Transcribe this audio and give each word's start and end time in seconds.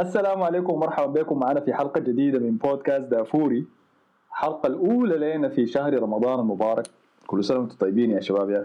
السلام 0.00 0.42
عليكم 0.42 0.72
ومرحبا 0.72 1.06
بكم. 1.22 1.38
معنا 1.38 1.60
في 1.60 1.74
حلقة 1.74 2.00
جديدة 2.00 2.38
من 2.38 2.56
بودكاست 2.56 3.04
دافوري. 3.06 3.64
الحلقة 4.30 4.66
الأولى 4.66 5.34
لنا 5.34 5.48
في 5.48 5.66
شهر 5.66 6.02
رمضان 6.02 6.40
المبارك. 6.40 6.86
كل 7.26 7.44
سنة 7.44 7.58
وأنتم 7.58 7.76
طيبين 7.76 8.10
يا 8.10 8.20
شباب 8.20 8.50
يا 8.50 8.60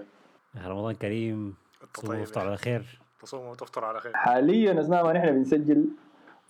أخي. 0.56 0.70
رمضان 0.70 0.96
كريم. 0.96 1.54
انت 1.84 1.96
تصوم 1.96 2.10
طيب 2.12 2.20
وافطر 2.20 2.42
على 2.48 2.58
خير. 2.58 3.00
تصوم 3.22 3.48
وتفطر 3.48 3.86
على 3.86 4.00
خير. 4.00 4.12
حاليا 4.16 4.80
أثناء 4.82 5.04
ما 5.04 5.14
نحن 5.14 5.32
بنسجل 5.32 5.86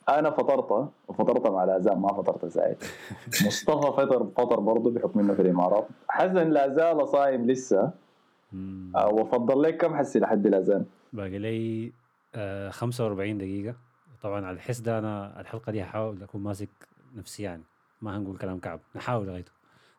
أنا 0.09 0.29
فطرت 0.31 0.89
وفطرت 1.07 1.47
مع 1.47 1.63
الأزام 1.63 2.01
ما 2.01 2.07
فطرت 2.13 2.45
سعيد 2.45 2.77
مصطفى 3.45 3.91
فطر 3.97 4.27
فطر 4.37 4.59
برضه 4.59 4.91
بحكم 4.91 5.19
إنه 5.19 5.33
في 5.33 5.41
الإمارات. 5.41 5.87
حسن 6.07 6.49
لا 6.49 6.69
زال 6.69 7.07
صايم 7.07 7.45
لسه. 7.51 7.91
آه، 8.95 9.07
وفضل 9.13 9.61
لك 9.61 9.77
كم 9.77 9.95
حسي 9.95 10.19
لحد 10.19 10.45
الأذان 10.47 10.85
باقي 11.13 11.37
لي 11.39 11.91
آه 12.35 12.69
45 12.69 13.37
دقيقة. 13.37 13.75
طبعا 14.21 14.45
على 14.45 14.55
الحس 14.55 14.79
ده 14.79 14.99
أنا 14.99 15.41
الحلقة 15.41 15.71
دي 15.71 15.83
هحاول 15.83 16.23
أكون 16.23 16.43
ماسك 16.43 16.69
نفسي 17.15 17.43
يعني. 17.43 17.63
ما 18.01 18.17
هنقول 18.17 18.37
كلام 18.37 18.59
كعب. 18.59 18.79
نحاول 18.95 19.27
لغايته 19.27 19.51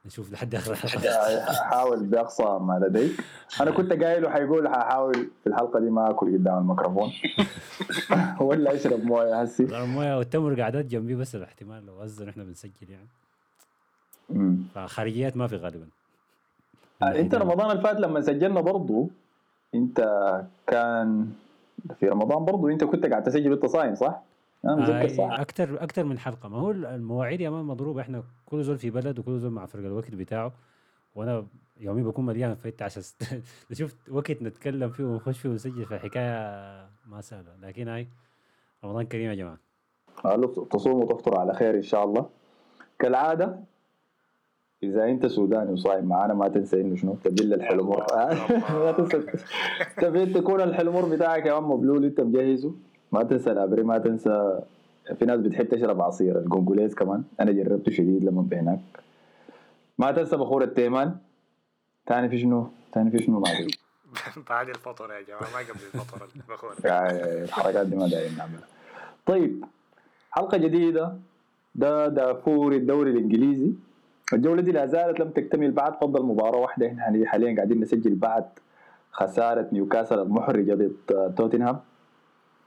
نشوف 0.07 0.33
لحد 0.33 0.55
آخر 0.55 0.73
الحلقة. 0.73 1.53
حاول 1.53 2.05
بأقصى 2.07 2.43
ما 2.61 2.81
لديك. 2.83 3.13
أنا 3.61 3.71
كنت 3.71 3.93
قايل 3.93 4.29
حيقول 4.31 4.69
ححاول 4.69 5.15
في 5.15 5.47
الحلقة 5.47 5.81
دي 5.81 5.91
ما 5.91 6.11
أكل 6.11 6.33
قدام 6.39 6.59
الميكروفون. 6.59 7.13
ولا 8.47 8.75
أشرب 8.75 9.05
موية 9.05 9.41
هسي. 9.43 9.63
المويه 9.63 10.19
والتمر 10.19 10.61
قاعدات 10.61 10.85
جنبي 10.85 11.15
بس 11.15 11.35
الاحتمال 11.35 11.87
لو 11.87 12.03
أذن 12.05 12.29
إحنا 12.29 12.45
بنسجل 12.45 12.73
يعني. 12.91 13.09
فخارجيات 14.75 15.37
ما 15.37 15.47
في 15.47 15.57
غالبا. 15.57 15.87
أنت 17.03 17.35
رمضان 17.35 17.71
اللي 17.71 17.83
فات 17.83 17.97
لما 18.01 18.21
سجلنا 18.21 18.61
برضو 18.61 19.11
أنت 19.75 20.01
كان 20.67 21.33
في 21.99 22.09
رمضان 22.09 22.45
برضو 22.45 22.69
أنت 22.69 22.85
كنت 22.85 23.07
قاعد 23.07 23.23
تسجل 23.23 23.51
وانت 23.51 23.67
صايم 23.67 23.95
صح؟ 23.95 24.23
أنا 24.65 24.77
متذكر 24.77 25.09
صح. 25.09 25.41
أكثر 25.41 25.83
أكثر 25.83 26.05
من 26.05 26.19
حلقة. 26.19 26.49
ما 26.49 26.57
هو 26.59 26.71
المواعيد 26.71 27.41
يا 27.41 27.51
مان 27.51 27.65
مضروبه 27.65 28.01
إحنا 28.01 28.23
كل 28.47 28.63
زول 28.65 28.79
في 28.79 28.91
بلد 28.91 29.19
وكل 29.19 29.39
زول 29.39 29.51
مع 29.51 29.67
فرق 29.67 29.85
الوقت 29.85 30.15
بتاعه. 30.15 30.53
وأنا 31.15 31.47
يومي 31.81 32.03
بكون 32.03 32.27
مليان 32.27 32.55
فت 32.55 32.83
عشان 32.83 33.03
شفت 33.73 33.97
وقت 34.11 34.43
نتكلم 34.43 34.91
فيه 34.91 35.05
ونخش 35.05 35.39
فيه 35.39 35.49
ونسجل 35.49 35.85
في 35.85 35.99
حكاية 35.99 36.89
ما 37.07 37.21
سهلة. 37.21 37.57
لكن 37.63 37.89
هاي 37.89 38.09
رمضان 38.85 39.07
كريم 39.07 39.31
يا 39.31 39.35
جماعة. 39.35 39.59
قالوا 40.25 40.65
تصوم 40.65 41.03
وتفطر 41.03 41.39
على 41.39 41.55
خير 41.55 41.75
إن 41.75 41.83
شاء 41.83 42.05
الله. 42.05 42.29
كالعادة 42.99 43.61
إذا 44.83 45.05
أنت 45.05 45.27
سوداني 45.27 45.73
وصايم 45.73 46.05
معانا 46.05 46.35
ما 46.35 46.49
تنسى 46.49 46.81
إنه 46.81 46.97
شنو؟ 46.97 47.15
تبل 47.25 47.55
الحلو 47.55 47.85
مر. 47.85 48.07
ما 48.85 48.93
تنسى. 48.93 49.23
تبي 49.97 50.27
تكون 50.27 50.61
الحلو 50.61 50.93
مر 50.93 51.09
بتاعك 51.09 51.47
يا 51.47 51.61
man 51.61 51.63
مبلول 51.63 52.05
أنت 52.05 52.21
مجهزه 52.21 52.73
ما 53.13 53.23
تنسى 53.23 53.51
الأبري 53.53 53.83
ما 53.83 53.99
تنسى. 53.99 54.61
في 55.19 55.25
ناس 55.25 55.41
بتحب 55.41 55.69
تشرب 55.69 56.01
عصير 56.03 56.39
القونقليز 56.39 56.95
كمان. 56.95 57.23
أنا 57.41 57.53
جربته 57.53 57.93
شديد 57.93 58.25
لما 58.25 58.47
هناك. 58.53 58.81
ما 59.99 60.13
تنسى 60.13 60.37
بخور 60.37 60.63
التيمان. 60.63 61.17
تاني 62.07 62.29
في 62.29 62.39
شنو؟ 62.39 62.67
تاني 62.93 63.11
في 63.11 63.19
شنو 63.19 63.41
ما 63.41 63.49
ادري 63.51 63.71
بعد 64.51 64.69
الفطر 64.69 65.11
يا 65.13 65.21
جماعة 65.23 65.41
ما 65.53 65.59
قبل 65.59 65.81
الفطر 65.95 66.29
البخور 66.37 66.75
يعني 66.85 67.23
الحركات 67.45 67.87
دي 67.87 67.97
ما 67.97 68.09
دايرين 68.09 68.37
نعملها. 68.39 68.67
طيب 69.27 69.65
حلقة 70.31 70.57
جديدة. 70.59 71.17
ده 71.75 72.09
دافور 72.09 72.73
الدوري 72.73 73.11
الإنجليزي. 73.11 73.73
الجوله 74.33 74.63
دي 74.63 74.73
لا 74.73 74.87
زالت 74.87 75.21
لم 75.21 75.31
تكتمل 75.31 75.71
بعد 75.71 75.95
فضل 75.95 76.23
مباراة 76.23 76.59
واحدة 76.59 76.87
إحنا 76.87 77.27
حاليا 77.27 77.55
قاعدين 77.57 77.81
نسجل 77.81 78.15
بعد 78.15 78.45
خسارة 79.13 79.69
نيوكاسل 79.73 80.19
المحرجة 80.19 80.75
ضد 80.75 81.35
توتنهام. 81.37 81.81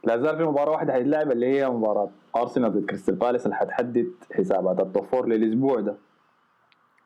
لا 0.03 0.17
زال 0.17 0.37
في 0.37 0.43
مباراة 0.43 0.71
واحدة 0.71 0.93
حيتلعب 0.93 1.31
اللي 1.31 1.45
هي 1.45 1.69
مباراة 1.69 2.09
أرسنال 2.35 2.71
ضد 2.71 2.85
كريستال 2.85 3.15
بالاس 3.15 3.45
اللي 3.45 3.55
حتحدد 3.55 4.07
حسابات 4.33 4.79
ال 4.79 4.91
top 4.91 5.25
للأسبوع 5.27 5.79
ده. 5.79 5.95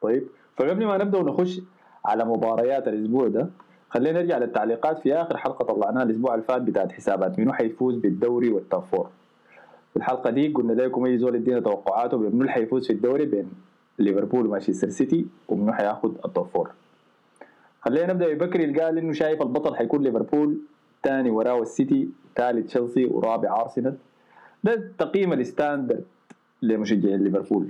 طيب 0.02 0.28
فقبل 0.58 0.86
ما 0.86 0.98
نبدأ 0.98 1.18
ونخش 1.18 1.62
على 2.06 2.26
مباريات 2.26 2.88
الأسبوع 2.88 3.28
ده 3.28 3.50
خلينا 3.90 4.22
نرجع 4.22 4.38
للتعليقات 4.38 5.00
في 5.00 5.14
آخر 5.14 5.38
حلقة 5.38 5.66
طلعناها 5.66 6.04
الأسبوع 6.04 6.34
اللي 6.34 6.46
فات 6.46 6.62
بتاعت 6.62 6.92
حسابات 6.92 7.40
منو 7.40 7.54
حيفوز 7.54 7.96
بالدوري 7.96 8.50
وال 8.50 8.63
top 8.63 8.84
في 9.92 9.98
الحلقة 9.98 10.30
دي 10.30 10.48
قلنا 10.48 10.74
لكم 10.74 11.06
أي 11.06 11.18
زول 11.18 11.36
يدينا 11.36 11.60
توقعاته 11.60 12.18
بمنو 12.18 12.42
اللي 12.42 12.52
حيفوز 12.52 12.88
في 12.88 12.94
الدوري 12.94 13.26
بين 13.26 13.52
ليفربول 14.00 14.46
ومانشستر 14.48 14.90
سيتي 14.90 15.26
ومنو 15.48 15.74
حياخد 15.74 16.16
ال 16.26 16.31
top 16.31 16.48
four 16.48 16.72
خلينا 17.82 18.14
نبدأ 18.14 18.34
ببكري 18.34 18.64
اللي 18.64 18.82
قال 18.82 18.98
إنه 18.98 19.14
شايف 19.14 19.42
البطل 19.42 19.76
حيكون 19.76 20.04
ليفربول 20.04 20.58
ثاني 21.04 21.30
وراه 21.30 21.62
السيتي 21.62 22.10
ثالث 22.36 22.68
تشيلسي 22.68 23.06
ورابع 23.06 23.62
أرسنال. 23.62 23.96
ده 24.64 24.74
التقييم 24.74 25.34
ال 25.34 25.42
standard 25.42 26.06
لمشجعين 26.62 27.24
ليفربول. 27.24 27.68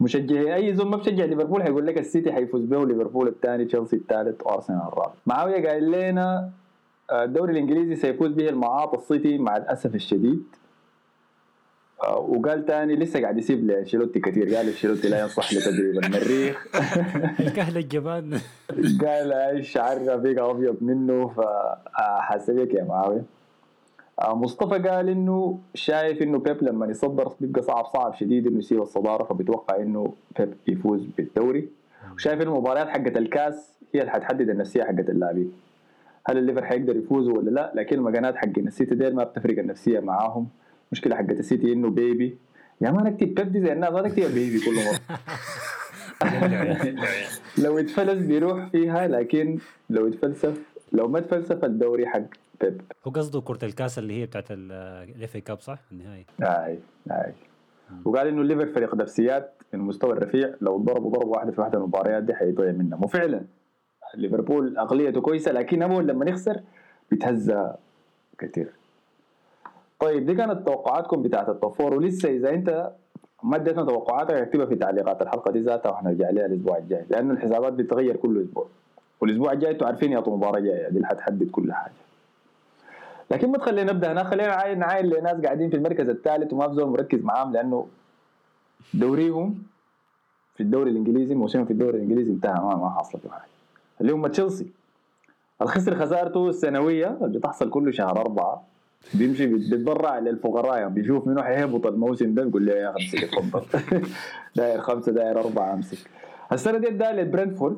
مشجعي 0.00 0.54
أي 0.54 0.74
زول 0.74 0.86
ما 0.88 0.96
بشجع 0.96 1.24
ليفربول 1.24 1.62
حيقول 1.62 1.86
لك 1.86 1.98
السيتي 1.98 2.32
حيفوز 2.32 2.64
به 2.64 2.86
ليفربول 2.86 3.28
الثاني 3.28 3.64
تشيلسي 3.64 3.96
الثالث 3.96 4.42
وأرسنال 4.46 4.80
الرابع. 4.88 5.12
معاوية 5.26 5.68
قال 5.68 5.90
لنا 5.90 6.50
آه، 7.10 7.24
الدوري 7.24 7.52
الإنجليزي 7.52 7.96
سيفوز 7.96 8.32
به 8.32 8.48
المعاط 8.48 8.94
السيتي 8.94 9.38
مع 9.38 9.56
الأسف 9.56 9.94
الشديد. 9.94 10.42
وقال 12.08 12.66
تاني 12.66 12.96
لسه 12.96 13.20
قاعد 13.20 13.38
يسيب 13.38 13.66
لأنشيلوتي 13.66 14.20
كثير 14.20 14.54
قال 14.54 14.66
إنشيلوتي 14.66 15.08
لا 15.08 15.20
ينصح 15.20 15.52
لتدريب 15.52 16.04
المريخ 16.04 16.66
الكهل 17.40 17.76
الجبان. 17.82 18.38
قال 19.02 19.32
إيش 19.32 19.76
عرف 19.76 20.02
بقى 20.02 20.50
أبيض 20.50 20.76
منه؟ 20.80 21.28
فحاسبك 21.28 22.74
يا 22.74 22.84
معاوية. 22.84 23.22
آه، 24.20 24.34
مصطفى 24.36 24.88
قال 24.88 25.08
إنه 25.08 25.58
شايف 25.74 26.22
إنه 26.22 26.38
بيب 26.38 26.62
لما 26.62 26.86
يصدر 26.86 27.32
بيبقى 27.40 27.62
صعب 27.62 27.84
صعب 27.86 28.14
شديد 28.14 28.46
إنه 28.46 28.58
يسيب 28.58 28.82
الصدارة 28.82 29.24
فبيتوقع 29.24 29.76
إنه 29.76 30.14
بيب 30.38 30.54
يفوز 30.68 31.06
بالدوري. 31.18 31.68
وشايف 32.14 32.40
إنه 32.42 32.52
المباريات 32.52 32.88
حقت 32.88 33.16
الكاس 33.16 33.74
هي 33.94 34.00
اللي 34.00 34.12
حتحدد 34.12 34.50
النفسية 34.50 34.82
حقت 34.84 35.08
اللاعبين. 35.10 35.52
هل 36.26 36.38
الليفر 36.38 36.64
حيقدر 36.64 36.96
يفوزوا 36.96 37.38
ولا 37.38 37.50
لا؟ 37.50 37.72
لكن 37.74 37.96
المكانات 37.96 38.36
حق 38.36 38.58
السيتي 38.58 38.94
ديل 38.94 39.14
ما 39.14 39.24
بتفرق 39.24 39.58
النفسية 39.58 40.00
معاهم. 40.00 40.48
مشكلة 40.94 41.16
حقت 41.16 41.30
السيتي 41.30 41.72
إنه 41.72 41.90
بيبي 41.90 42.38
يا 42.80 42.90
ما 42.90 43.02
نكتب 43.02 43.34
بيب 43.34 43.52
دي 43.52 43.60
زي 43.60 43.72
الناس 43.72 43.92
ما 43.92 44.02
نكتب 44.02 44.34
بيبي 44.34 44.60
كل 44.60 44.74
مرة. 44.74 45.18
لو 47.64 47.78
اتفلس 47.78 48.18
بيروح 48.26 48.68
فيها 48.70 49.08
لكن 49.08 49.58
لو 49.90 50.08
اتفلسف 50.08 50.58
لو 50.92 51.08
ما 51.08 51.18
اتفلسف 51.18 51.64
الدوري 51.64 52.06
حق 52.06 52.22
بيب. 52.60 52.80
هو 53.06 53.10
قصده 53.10 53.40
كرة 53.40 53.64
الكاس 53.64 53.98
اللي 53.98 54.20
هي 54.20 54.26
بتاعت 54.26 54.44
ال 54.50 55.36
FA 55.36 55.40
Cup 55.40 55.60
صح؟ 55.60 55.78
النهائي. 55.92 56.26
أي 56.42 56.78
أي. 57.10 57.32
وقال 58.04 58.26
إنه 58.26 58.42
الليفر 58.42 58.66
فريق 58.66 58.94
نفسيات 58.94 59.52
المستوى 59.74 60.12
الرفيع. 60.12 60.54
لو 60.60 60.76
ضربوا 60.78 61.10
ضربة 61.10 61.28
واحدة 61.28 61.52
في 61.52 61.60
واحدة 61.60 61.78
من 61.78 61.84
المباريات 61.84 62.22
دي 62.22 62.34
حيضيع 62.34 62.72
منهم 62.72 63.04
وفعلا 63.04 63.44
ليفربول 64.14 64.78
عقليته 64.78 65.20
كويسة 65.20 65.52
لكن 65.52 65.82
اول 65.82 66.06
لما 66.06 66.30
يخسر 66.30 66.60
بيتهزى 67.10 67.72
كثير. 68.38 68.72
طيب 70.00 70.26
دي 70.26 70.34
كانت 70.34 70.66
توقعاتكم 70.66 71.22
بتاعت 71.22 71.48
الطفور 71.48 71.94
ولسه 71.94 72.28
إذا 72.28 72.50
أنت 72.50 72.92
ما 73.42 73.56
اديتنا 73.56 73.84
توقعاتك 73.84 74.30
اكتبها 74.34 74.66
في 74.66 74.74
تعليقات 74.76 75.22
الحلقة 75.22 75.50
دي 75.50 75.60
ذاتها 75.60 75.90
وحنرجع 75.90 76.26
عليها 76.26 76.46
الأسبوع 76.46 76.78
الجاي 76.78 77.04
لأنه 77.10 77.32
الحسابات 77.34 77.72
بتتغير 77.72 78.16
كل 78.16 78.40
أسبوع 78.42 78.66
والأسبوع 79.20 79.52
الجاي 79.52 79.70
أنتوا 79.70 79.86
عارفين 79.86 80.12
يا 80.12 80.20
مباراة 80.20 80.60
جاية 80.60 80.88
دي 80.88 80.96
اللي 80.96 81.06
حتحدد 81.06 81.50
كل 81.50 81.72
حاجة. 81.72 81.92
لكن 83.30 83.50
ما 83.50 83.58
تخلينا 83.58 83.92
نبدأ 83.92 84.12
هنا 84.12 84.24
خلينا 84.24 84.48
نعاين 84.48 84.78
نعاين 84.78 85.06
لناس 85.06 85.40
قاعدين 85.40 85.70
في 85.70 85.76
المركز 85.76 86.08
الثالث 86.08 86.52
وما 86.52 86.68
في 86.68 86.74
زول 86.74 86.88
مركز 86.90 87.22
معاهم 87.24 87.52
لأنه 87.52 87.86
دوريهم 88.94 89.62
في 90.54 90.62
الدوري 90.62 90.90
الإنجليزي 90.90 91.34
موسمهم 91.34 91.64
في 91.64 91.70
الدوري 91.70 91.96
الإنجليزي 91.96 92.32
انتهى 92.32 92.52
ما 92.54 92.74
ما 92.76 92.90
حصل 92.90 93.18
حاجة. 93.30 93.48
اللي 94.00 94.12
هم 94.12 94.26
تشيلسي. 94.26 94.72
الخسر 95.62 95.94
خسارته 95.94 96.48
السنوية 96.48 97.18
اللي 97.22 97.38
بتحصل 97.38 97.70
كل 97.70 97.94
شهر 97.94 98.20
أربعة. 98.20 98.73
بيمشي 99.14 99.46
بيتبرع 99.46 100.18
للفقراء 100.18 100.78
يعني 100.78 100.94
بيشوف 100.94 101.26
منو 101.26 101.42
حيهبط 101.42 101.86
الموسم 101.86 102.34
ده 102.34 102.44
بيقول 102.44 102.66
له 102.66 102.72
يا 102.72 102.90
أخي 102.90 103.00
امسك 103.04 103.24
اتفضل 103.24 103.64
داير 104.56 104.80
خمسة 104.80 105.12
داير 105.12 105.40
أربعة 105.40 105.72
أمسك. 105.74 105.98
السنة 106.52 106.78
دي 106.78 106.88
اداها 106.88 107.12
لبرنتفورد 107.12 107.76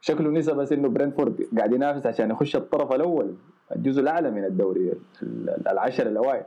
شكله 0.00 0.30
نسى 0.30 0.52
بس 0.52 0.72
إنه 0.72 0.88
برنتفورد 0.88 1.46
قاعد 1.58 1.72
ينافس 1.72 2.06
عشان 2.06 2.30
يخش 2.30 2.56
الطرف 2.56 2.92
الأول 2.92 3.34
الجزء 3.76 4.00
الأعلى 4.02 4.30
من 4.30 4.44
الدوري 4.44 4.92
ال- 5.22 5.68
العشر 5.68 6.06
الأوائل. 6.06 6.44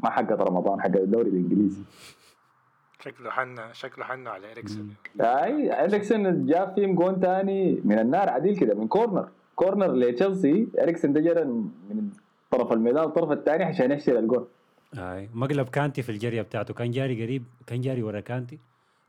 ما 0.00 0.10
حقت 0.10 0.32
رمضان 0.40 0.80
حقت 0.80 0.96
الدوري 0.96 1.28
الإنجليزي. 1.30 1.82
شكله 3.00 3.30
حنا 3.30 3.72
شكله 3.72 4.04
حنا 4.04 4.30
على 4.30 4.52
اريكسون 4.52 4.94
أي 5.20 5.84
إريكسن 5.84 6.46
جاب 6.46 6.74
فيهم 6.74 6.94
جون 6.94 7.20
تاني 7.20 7.80
من 7.84 7.98
النار 7.98 8.28
عديل 8.28 8.56
كده 8.56 8.74
من 8.74 8.88
corner. 8.88 9.28
corner 9.62 9.92
لتشيلسي 9.94 10.68
اريكسن 10.82 11.12
ده 11.12 11.20
جرى 11.20 11.44
من 11.44 12.08
طرف 12.50 12.72
الميدان 12.72 13.04
الطرف 13.04 13.30
الثاني 13.32 13.64
عشان 13.64 13.90
يحشر 13.92 14.18
الجون. 14.18 14.46
أي 14.94 15.28
مقلب 15.34 15.68
كانتي 15.68 16.02
في 16.02 16.12
الجريه 16.12 16.42
بتاعته. 16.42 16.74
كان 16.74 16.90
جاري 16.90 17.22
قريب 17.24 17.44
كان 17.66 17.80
جاري 17.80 18.02
ورا 18.02 18.20
كانتي 18.20 18.58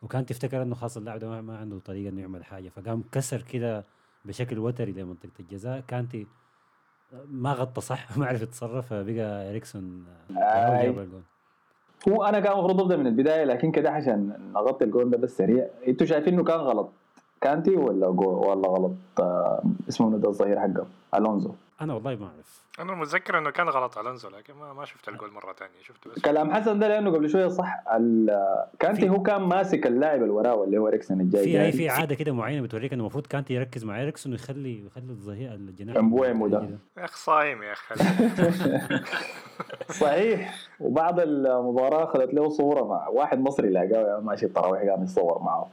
وكانتي 0.02 0.34
افتكر 0.34 0.62
إنه 0.62 0.76
خلاص 0.76 0.98
اللاعب 0.98 1.20
ده 1.20 1.42
ما- 1.42 1.58
عنده 1.58 1.80
طريقة 1.80 2.10
إنه 2.10 2.22
يعمل 2.22 2.44
حاجة. 2.44 2.70
فقام 2.70 3.04
كسر 3.12 3.42
كده 3.42 3.86
بشكل 4.26 4.60
وتري 4.60 4.92
لمنطقه 4.92 5.32
الجزاء. 5.40 5.84
كانتي 5.88 6.28
ما 7.28 7.54
غطى 7.54 7.82
صح 7.82 8.08
ما 8.18 8.26
عرف 8.26 8.42
يتصرف 8.42 8.88
فبقى 8.88 9.50
إريكسون. 9.50 10.06
جاب 10.30 11.00
الجول 11.00 11.22
هو 12.10 12.24
أنا 12.24 12.40
كان 12.40 12.52
المفروض 12.54 12.82
أبدأ 12.82 12.98
من 12.98 13.08
البداية 13.08 13.44
لكن 13.44 13.72
كده 13.72 13.90
عشان 13.92 14.52
نغطي 14.54 14.86
الجول 14.86 15.10
ده 15.10 15.18
بس 15.18 15.38
سريع 15.38 15.68
أنتوا 15.88 16.08
شايفين 16.08 16.34
إنه 16.34 16.44
كان 16.44 16.58
غلط. 16.60 16.92
كانتي 17.44 17.76
ولا 17.76 18.10
جو 18.12 18.50
ولا 18.50 18.68
غلط؟ 18.68 18.92
آه 19.20 19.64
اسمه 19.90 20.08
منو 20.10 20.18
ده 20.18 20.30
الظهير 20.30 20.60
حقه؟ 20.60 20.86
ألونزو. 21.16 21.52
أنا 21.82 21.94
والله 21.94 22.16
ما 22.16 22.26
أعرف. 22.26 22.64
أنا 22.80 22.96
متذكر 22.96 23.38
إنه 23.38 23.50
كان 23.50 23.70
غلط 23.70 23.98
ألونزو 23.98 24.30
لكن 24.30 24.54
ما, 24.54 24.74
ما 24.74 24.86
شفت 24.86 25.10
الجول 25.10 25.32
مرة 25.32 25.54
ثانية 25.54 25.72
شفته 25.84 26.10
بس 26.12 26.20
كلام 26.20 26.52
حسن 26.54 26.80
ده 26.80 26.88
لأنه 26.88 27.12
قبل 27.12 27.30
شوية 27.30 27.48
صح 27.48 27.84
ال- 27.96 28.64
كانتي 28.80 29.10
هو 29.10 29.22
كان 29.24 29.42
ماسك 29.42 29.88
اللاعب 29.88 30.22
اللي 30.22 30.34
وراه 30.34 30.64
اللي 30.64 30.78
هو 30.78 30.88
اريكسن 30.88 31.22
الجاي 31.22 31.72
في 31.72 31.78
في 31.78 31.90
عادة 31.90 32.16
كده 32.16 32.32
معينة 32.32 32.62
بتوريك 32.62 32.94
إنه 32.94 33.02
المفروض 33.02 33.28
كانتي 33.28 33.54
يركز 33.54 33.86
مع 33.86 34.02
إريكسون 34.02 34.32
ويخلي 34.32 34.86
يخلي 34.86 35.10
الظهير 35.12 35.54
الجناح 35.54 35.96
أمبويمو 35.98 36.48
ده. 36.48 36.70
يا 36.98 37.06
اخ 37.06 37.16
صايم 37.16 37.64
يا 37.64 37.72
أخي. 37.74 37.96
صحيح. 39.90 40.56
وبعد 40.80 41.20
المباراة 41.20 42.04
اخذت 42.04 42.34
له 42.34 42.50
صورة 42.50 42.84
مع 42.88 43.08
واحد 43.08 43.40
مصري 43.40 43.70
لاقاه 43.70 44.20
ماشي 44.20 44.46
التراويح 44.46 44.82
قام 44.92 45.04
يتصور 45.04 45.42
معه. 45.44 45.68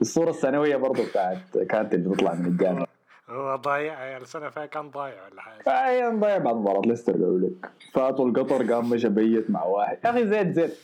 الصورة 0.00 0.30
السنويه 0.30 0.76
برضه 0.76 1.04
بتاعت 1.08 1.38
كانت 1.68 1.94
اللي 1.94 2.08
بتطلع 2.08 2.34
من 2.34 2.46
الجامع 2.46 2.86
هو 3.30 3.56
ضايع 3.56 4.16
السنة 4.16 4.50
فيها 4.50 4.66
كان 4.66 4.90
ضايع 4.90 5.14
ولا 5.32 5.42
حاجة. 5.42 5.62
فهي 5.62 6.10
ضيع 6.20 6.38
بعد 6.38 6.56
مباراة 6.56 6.80
ليستر 6.80 7.12
قالوا 7.12 7.38
لك. 7.38 7.70
فاتوا 7.92 8.28
القطر 8.28 8.72
قام 8.72 8.90
مشى 8.90 9.08
بيت 9.08 9.50
مع 9.50 9.64
واحد. 9.64 9.98
يا 10.04 10.10
أخي 10.10 10.26
زيت 10.26 10.52
زيت 10.52 10.74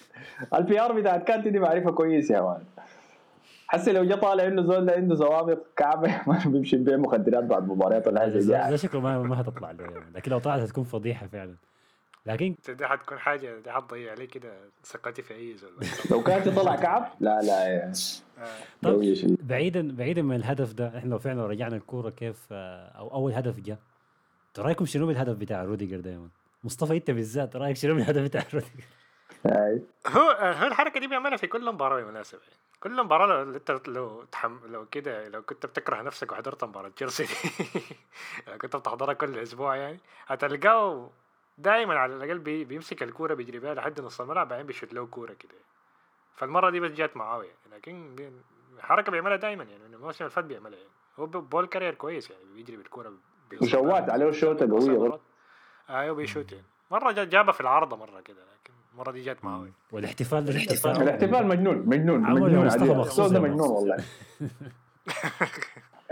البي 0.54 0.80
آر 0.80 0.92
بتاعت 0.92 1.24
كانتي 1.28 1.50
دي 1.50 1.58
معرفة 1.58 1.90
كويس 1.90 2.30
يا 2.30 2.40
مان. 2.40 2.62
حسي 3.68 3.92
لو 3.92 4.04
جا 4.04 4.16
طالع 4.16 4.46
انه 4.46 4.62
زول 4.62 4.86
ده 4.86 4.92
عنده 4.92 5.14
سوابق 5.16 5.58
كعبة 5.76 6.10
ما 6.26 6.42
بيمشي 6.46 6.76
بيع 6.76 6.96
مخدرات 6.96 7.44
بعد 7.44 7.68
مباريات 7.68 8.06
ولا 8.06 8.20
حاجة. 8.20 8.38
زي. 8.38 8.76
شكله 8.78 9.00
ما 9.00 9.18
ما 9.22 9.40
هتطلع 9.40 9.70
له 9.70 9.84
يعني. 9.84 10.04
لكن 10.14 10.30
لو 10.30 10.38
طلعت 10.38 10.60
هتكون 10.60 10.84
فضيحة 10.84 11.26
فعلا. 11.26 11.54
لكن 12.26 12.54
دي 12.68 12.86
حتكون 12.86 13.18
حاجة 13.18 13.58
دي 13.58 13.72
حتضيع 13.72 14.12
علي 14.12 14.26
كده 14.26 14.52
ثقتي 14.84 15.22
في 15.22 15.34
اي 15.34 15.56
زول 15.56 15.72
لو 16.10 16.22
كانتي 16.22 16.50
طلع 16.50 16.76
كعب 16.76 17.12
لا 17.20 17.40
لا 17.42 17.66
يا 17.66 17.92
آه. 18.84 19.14
شديد 19.14 19.46
بعيدا 19.48 19.96
بعيدا 19.96 20.22
من 20.22 20.36
الهدف 20.36 20.72
ده 20.72 20.98
إحنا 20.98 21.10
لو 21.10 21.18
فعلا 21.18 21.46
رجعنا 21.46 21.76
الكورة 21.76 22.10
كيف 22.10 22.46
آه، 22.52 22.88
أو 22.98 23.14
أول 23.14 23.32
هدف 23.32 23.60
جاء 23.60 23.78
رأيكم 24.58 24.86
شنو 24.86 25.06
بالهدف 25.06 25.36
بتاع 25.36 25.64
روديجر 25.64 26.00
دايما 26.00 26.28
مصطفى 26.64 26.96
أنت 26.96 27.10
بالذات 27.10 27.56
رأيك 27.56 27.76
شنو 27.76 27.94
بالهدف 27.94 28.22
بتاع 28.22 28.42
روديجر. 28.54 28.84
هو 30.06 30.30
هو 30.30 30.66
الحركة 30.66 31.00
دي 31.00 31.06
بيعملها 31.06 31.36
في 31.36 31.46
كل 31.46 31.72
مباراة 31.72 31.96
بالمناسبة 31.96 32.40
يعني. 32.42 32.60
كل 32.80 33.04
مباراة 33.04 33.44
لو 33.44 33.54
أنت 33.56 33.88
لو 33.88 34.24
تحم 34.24 34.58
لو 34.66 34.86
كده 34.86 35.28
لو 35.28 35.42
كنت 35.42 35.66
بتكره 35.66 36.02
نفسك 36.02 36.32
وحضرت 36.32 36.64
مباراة 36.64 36.88
تشيلسي 36.88 37.22
دي 37.24 37.30
لو 38.48 38.58
كنت 38.58 38.76
بتحضرها 38.76 39.12
كل 39.12 39.38
أسبوع 39.38 39.76
يعني 39.76 40.00
هتلقاه 40.26 41.10
دائما 41.62 41.94
على 41.98 42.14
الأقل 42.16 42.38
بي 42.38 42.64
بيمسك 42.64 43.02
الكورة 43.02 43.34
بيجري 43.34 43.58
بيها 43.58 43.74
لحد 43.74 44.00
نص 44.00 44.20
الملعب 44.20 44.48
بعدين 44.48 44.66
بيشوت 44.66 44.94
له 44.94 45.06
كورة 45.06 45.32
كده. 45.32 45.54
فالمرة 46.36 46.70
دي 46.70 46.80
بس 46.80 46.90
جات 46.90 47.16
معاه 47.16 47.42
يعني. 47.42 47.76
لكن 47.76 48.16
حركة 48.80 49.12
بيعملها 49.12 49.36
دائما 49.36 49.64
يعني. 49.64 49.84
من 49.88 49.94
الموسم 49.94 50.24
اللي 50.24 50.30
فات 50.34 50.44
بيعملها 50.44 50.78
يعني. 50.78 50.90
هو 51.18 51.26
ball 51.26 51.66
carrier 51.66 51.94
كويس 51.94 52.30
يعني. 52.30 52.42
بيجري 52.54 52.76
بالكورة 52.76 53.12
وشوات. 53.62 54.10
عليه 54.10 54.30
شوطه 54.30 54.70
قوية 54.70 54.98
برضه. 54.98 55.20
أيوه 55.90 56.14
بيشوت 56.14 56.52
يعني. 56.52 56.64
مرة 56.90 57.12
جا- 57.12 57.24
جابها 57.24 57.52
في 57.52 57.60
العارضة 57.60 57.96
مرة 57.96 58.20
كده 58.20 58.36
لكن 58.42 58.72
المرة 58.92 59.10
دي 59.12 59.22
جات 59.22 59.44
معاه 59.44 59.58
يعني. 59.58 59.72
والاحتفال 59.92 60.48
الاحتفال. 60.48 61.02
الاحتفال 61.02 61.46
مجنون 61.46 61.76
مجنون 61.86 62.20
مجنون. 62.20 62.66
مصطفى 62.66 63.34
ده 63.34 63.40
مجنون 63.40 63.58
مخصوص. 63.58 63.70
والله. 63.78 63.96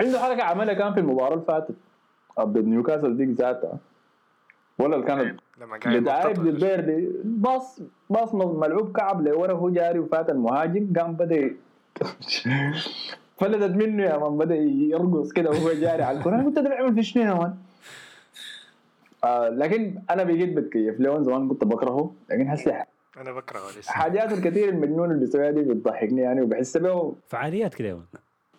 عنده 0.01 0.19
حركة 0.21 0.43
عملها 0.43 0.75
كان 0.75 0.95
في 0.95 1.01
المباراة 1.01 1.35
اللي 1.35 1.45
فاتت. 1.45 1.75
ضد 2.41 2.65
نيوكاسل 2.65 3.17
ديك 3.17 3.29
ذاتها. 3.29 3.79
ولا 4.79 4.97
بداية 4.97 5.37
ينطط- 5.97 6.41
بالبيردي 6.41 7.09
باص 7.25 7.81
باص 8.11 8.35
ملعوب 8.35 8.97
كعب 8.97 9.21
لورا 9.29 9.53
هو 9.53 9.71
جاري 9.71 9.99
وفات 9.99 10.31
المهاجم 10.31 10.93
قام 11.01 11.13
بدأ 11.15 11.51
فلتت 13.41 13.71
منه 13.77 14.03
يا 14.03 14.19
man 14.19 14.39
بدأ 14.39 14.55
يرقص 14.57 15.33
كده 15.33 15.51
وهو 15.51 15.73
جاري 15.73 16.03
على 16.03 16.19
الكره 16.19 16.35
أنا 16.35 16.45
قلت 16.45 16.59
ده 16.59 16.69
بيعمل 16.69 16.95
في 16.95 17.03
شنو 17.03 17.23
يا 17.23 17.35
man؟ 17.35 17.55
آه 19.25 19.49
لكن 19.49 19.99
أنا 20.11 20.23
بقيت 20.23 20.57
بتكيف 20.57 21.01
له 21.01 21.23
زمان 21.23 21.49
كنت 21.49 21.65
بكرهه 21.65 22.15
لكن 22.31 22.49
هسه 22.49 22.85
أنا 23.21 23.33
بكرهه 23.33 23.71
لسه. 23.79 23.93
حاجاته 23.93 24.35
الكثير 24.35 24.69
المجنون 24.69 25.11
اللي 25.11 25.21
بيسويها 25.21 25.51
دي 25.51 25.63
بتضحكني 25.63 26.21
يعني 26.23 26.41
وبحس 26.43 26.77
به 26.77 27.15
فعاليات 27.29 27.75
كده 27.75 27.89
يا 27.89 27.95
man. 27.95 28.05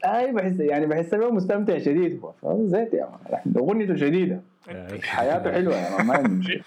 أي 0.05 0.31
بحس 0.31 0.59
يعني 0.59 0.85
بحس 0.85 1.15
به 1.15 1.31
مستمتع 1.31 1.77
شديد 1.77 2.21
ذات 2.45 2.93
يا 2.93 3.09
man 3.31 3.41
أغنيته 3.57 3.95
شديدة. 3.95 4.41
آه، 4.69 4.97
حياته 5.03 5.51
حلوة 5.51 5.75
يا 5.75 5.97
man 5.97 6.07
ما 6.07 6.13
عندي 6.13 6.29
مشكلة. 6.29 6.61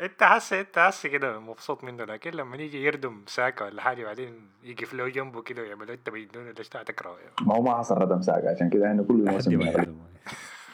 أنت 0.00 0.22
هسه 0.22 0.60
أنت 0.60 0.78
هسه 0.78 1.08
كده 1.08 1.38
مبسوط 1.40 1.84
منه 1.84 2.04
لكن 2.04 2.30
لما 2.30 2.56
يجي 2.56 2.84
يردم 2.84 3.22
ساكا 3.26 3.64
ولا 3.64 3.82
حاجة 3.82 4.04
بعدين 4.04 4.32
يقف 4.64 4.94
له 4.94 5.08
جنبه 5.08 5.42
كده 5.42 5.62
ويعمل 5.62 5.90
أنت 5.90 6.10
بيدون 6.10 6.48
ليش 6.58 6.68
تكرهه 6.68 7.16
يعني. 7.18 7.30
ما 7.46 7.54
هو 7.54 7.62
ما 7.62 7.74
حصل 7.78 7.98
ردم 7.98 8.22
ساقع 8.22 8.50
عشان 8.50 8.70
كده 8.70 8.86
إحنا 8.86 9.02
كل 9.02 9.24
لحد 9.24 9.34
موسم 9.34 9.52
ما 9.52 9.58
بنلعب. 9.58 9.78
يردم. 9.78 9.96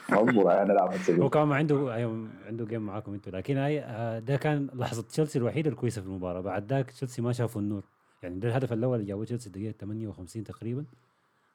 مضبوط 0.09 0.47
أنا 0.47 0.63
نلعب 0.63 0.93
هو 1.35 1.45
ما 1.45 1.55
عنده 1.55 1.93
أيوة 1.95 2.27
عنده 2.47 2.65
جيم 2.65 2.81
معاكم 2.81 3.13
أنتوا 3.13 3.31
لكن 3.31 3.57
هاي 3.57 3.79
آه، 3.79 4.19
ده 4.19 4.35
كان 4.37 4.69
لحظة 4.73 5.01
تشيلسي 5.01 5.39
الوحيدة 5.39 5.69
الكويسة 5.69 6.01
في 6.01 6.07
المباراة. 6.07 6.41
بعد 6.41 6.73
ذاك 6.73 6.91
تشيلسي 6.91 7.21
ما 7.21 7.31
شافوا 7.33 7.61
النور. 7.61 7.83
يعني 8.23 8.39
ده 8.39 8.47
الهدف 8.47 8.73
الأول 8.73 8.95
اللي 8.95 9.07
جابوه 9.07 9.25
تشيلسي 9.25 9.47
الدقيقه 9.47 9.71
58 9.71 10.43
تقريبا. 10.43 10.85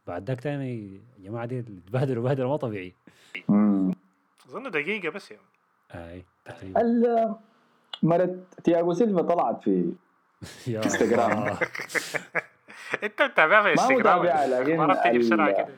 بعد 0.07 0.29
ذاك 0.29 0.41
تاني 0.41 1.01
يا 1.19 1.25
جماعة 1.31 1.47
دي 1.47 1.63
تبهدلوا 1.63 2.23
بهدله 2.25 2.49
ما 2.49 2.57
طبيعيه 2.57 2.93
مم. 3.49 3.93
أظن 4.49 4.71
دقيقة 4.71 5.11
بس 5.11 5.31
يعني. 5.31 5.43
أي 5.95 6.25
تقريبا 6.45 6.81
ال- 6.81 7.35
مرت 8.03 8.39
تياغو 8.65 8.93
سيلفا 8.93 9.23
طلعت 9.23 9.63
في 9.63 9.93
انستغرام. 10.85 11.33
أنت 13.05 13.23
متابعها 13.23 13.63
في 13.63 13.69
ما 13.69 13.71
انستغرام 13.89 13.99
متابعها، 14.21 14.47
لكن 14.47 14.87
بتيجي 14.87 15.17
ال- 15.17 15.19
بسرعة 15.19 15.53
كده. 15.53 15.69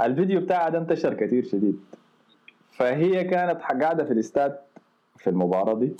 الفيديو 0.00 0.40
بتاعها 0.40 0.68
ده 0.68 0.78
انتشر 0.78 1.14
كثير 1.14 1.44
شديد. 1.44 1.80
فهي 2.72 3.24
كانت 3.24 3.60
قاعدة 3.62 4.04
في 4.04 4.12
الاستاد 4.12 4.58
في 5.16 5.30
المباراة 5.30 5.74
دي 5.74 5.92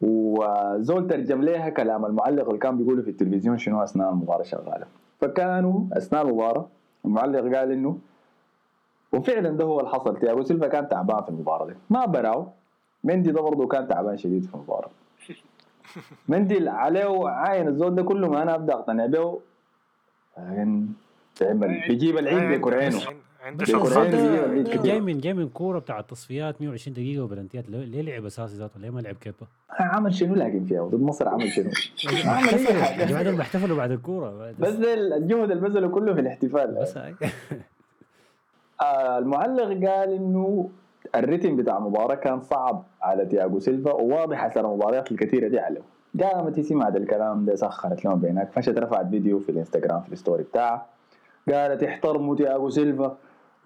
وزول 0.00 1.08
ترجم 1.08 1.42
لها 1.42 1.68
كلام 1.68 2.04
المعلق 2.06 2.46
اللي 2.48 2.58
كان 2.58 2.78
بيقوله 2.78 3.02
في 3.02 3.10
التلفزيون 3.10 3.58
شنو 3.58 3.82
أثناء 3.82 4.10
المباراة 4.10 4.42
شغالة. 4.42 4.86
فكانوا 5.20 5.84
أثناء 5.92 6.22
المباراة 6.22 6.68
المعلق 7.04 7.56
قال 7.56 7.72
إنه 7.72 7.98
وفعلا 9.12 9.50
ده 9.50 9.64
هو 9.64 9.80
اللي 9.80 9.90
حصل. 9.90 10.18
تياغو 10.18 10.42
سيلفا 10.42 10.68
كان 10.68 10.88
تعبان 10.88 11.22
في 11.22 11.28
المباراة 11.28 11.66
دي. 11.66 11.74
ما 11.90 12.04
براو. 12.06 12.46
مندي 13.04 13.30
ده 13.32 13.40
برضه 13.40 13.66
كان 13.66 13.88
تعبان 13.88 14.16
شديد 14.16 14.44
في 14.44 14.54
المباراة. 14.54 14.90
مندي 16.28 16.68
عليه 16.68 17.28
عاين 17.28 17.68
الزول 17.68 17.94
ده 17.94 18.02
كله 18.02 18.28
ما 18.28 18.42
أنا 18.42 18.54
أبدأ 18.54 18.74
أقتنع 18.74 19.06
به. 19.06 19.40
لكن 20.38 20.86
بيجيب 21.88 22.18
العيد 22.18 22.58
بكورينو 22.58 22.98
عنده. 23.46 23.64
جاي 24.82 25.00
من 25.00 25.18
جاي 25.18 25.34
من 25.34 25.48
كورة 25.48 25.78
بتاع 25.78 25.98
التصفيات 26.00 26.60
120 26.62 26.94
دقيقة 26.94 27.24
وبلنتيات. 27.24 27.64
ليه 27.68 28.02
لعب 28.02 28.24
أساسي 28.24 28.56
ذاته؟ 28.56 28.80
ليه 28.80 28.90
ما 28.90 29.00
لعب 29.00 29.14
كيبا؟ 29.14 29.46
عمل 29.70 30.14
شنو 30.14 30.34
لكن 30.34 30.64
فيها؟ 30.64 30.82
ضد 30.82 31.00
مصر 31.00 31.28
عمل 31.28 31.48
شنو؟ 31.48 31.70
عمل 32.32 32.48
اي 32.48 32.82
حاجة 32.82 33.04
جماعة 33.04 33.22
دول 33.22 33.36
بيحتفلوا 33.36 33.76
بعد 33.76 33.90
الكورة. 33.90 34.52
بس 34.58 34.74
الجهد 34.74 35.50
اللي 35.50 35.68
بذله 35.68 35.88
كله 35.88 36.14
في 36.14 36.20
الاحتفال. 36.20 36.74
بس. 36.80 36.96
آه 38.82 39.18
المعلق 39.18 39.88
قال 39.88 40.12
إنه 40.12 40.70
ال 41.14 41.20
rhythm 41.20 41.56
بتاع 41.56 41.76
المباراه 41.78 42.14
كان 42.14 42.40
صعب 42.40 42.84
على 43.02 43.26
تياغو 43.26 43.58
سيلفا 43.58 43.92
وواضح 43.92 44.44
أثر 44.44 44.60
المباريات 44.60 45.12
الكثيرة 45.12 45.48
دي 45.48 45.58
عليه. 45.58 45.80
قامت 46.22 46.58
هي 46.58 46.62
سمعت 46.62 46.96
الكلام 46.96 47.44
ده 47.44 47.54
سخرت 47.54 48.04
لهم 48.04 48.20
بينك. 48.20 48.50
فشت 48.52 48.78
رفعت 48.78 49.10
فيديو 49.10 49.38
في 49.40 49.48
الإنستغرام 49.48 50.00
في 50.00 50.12
ال 50.12 50.17
story 50.17 50.42
بتاعها 50.42 50.86
قالت 51.52 51.82
احترموا 51.82 52.36
تياغو 52.36 52.70
سيلفا. 52.70 53.16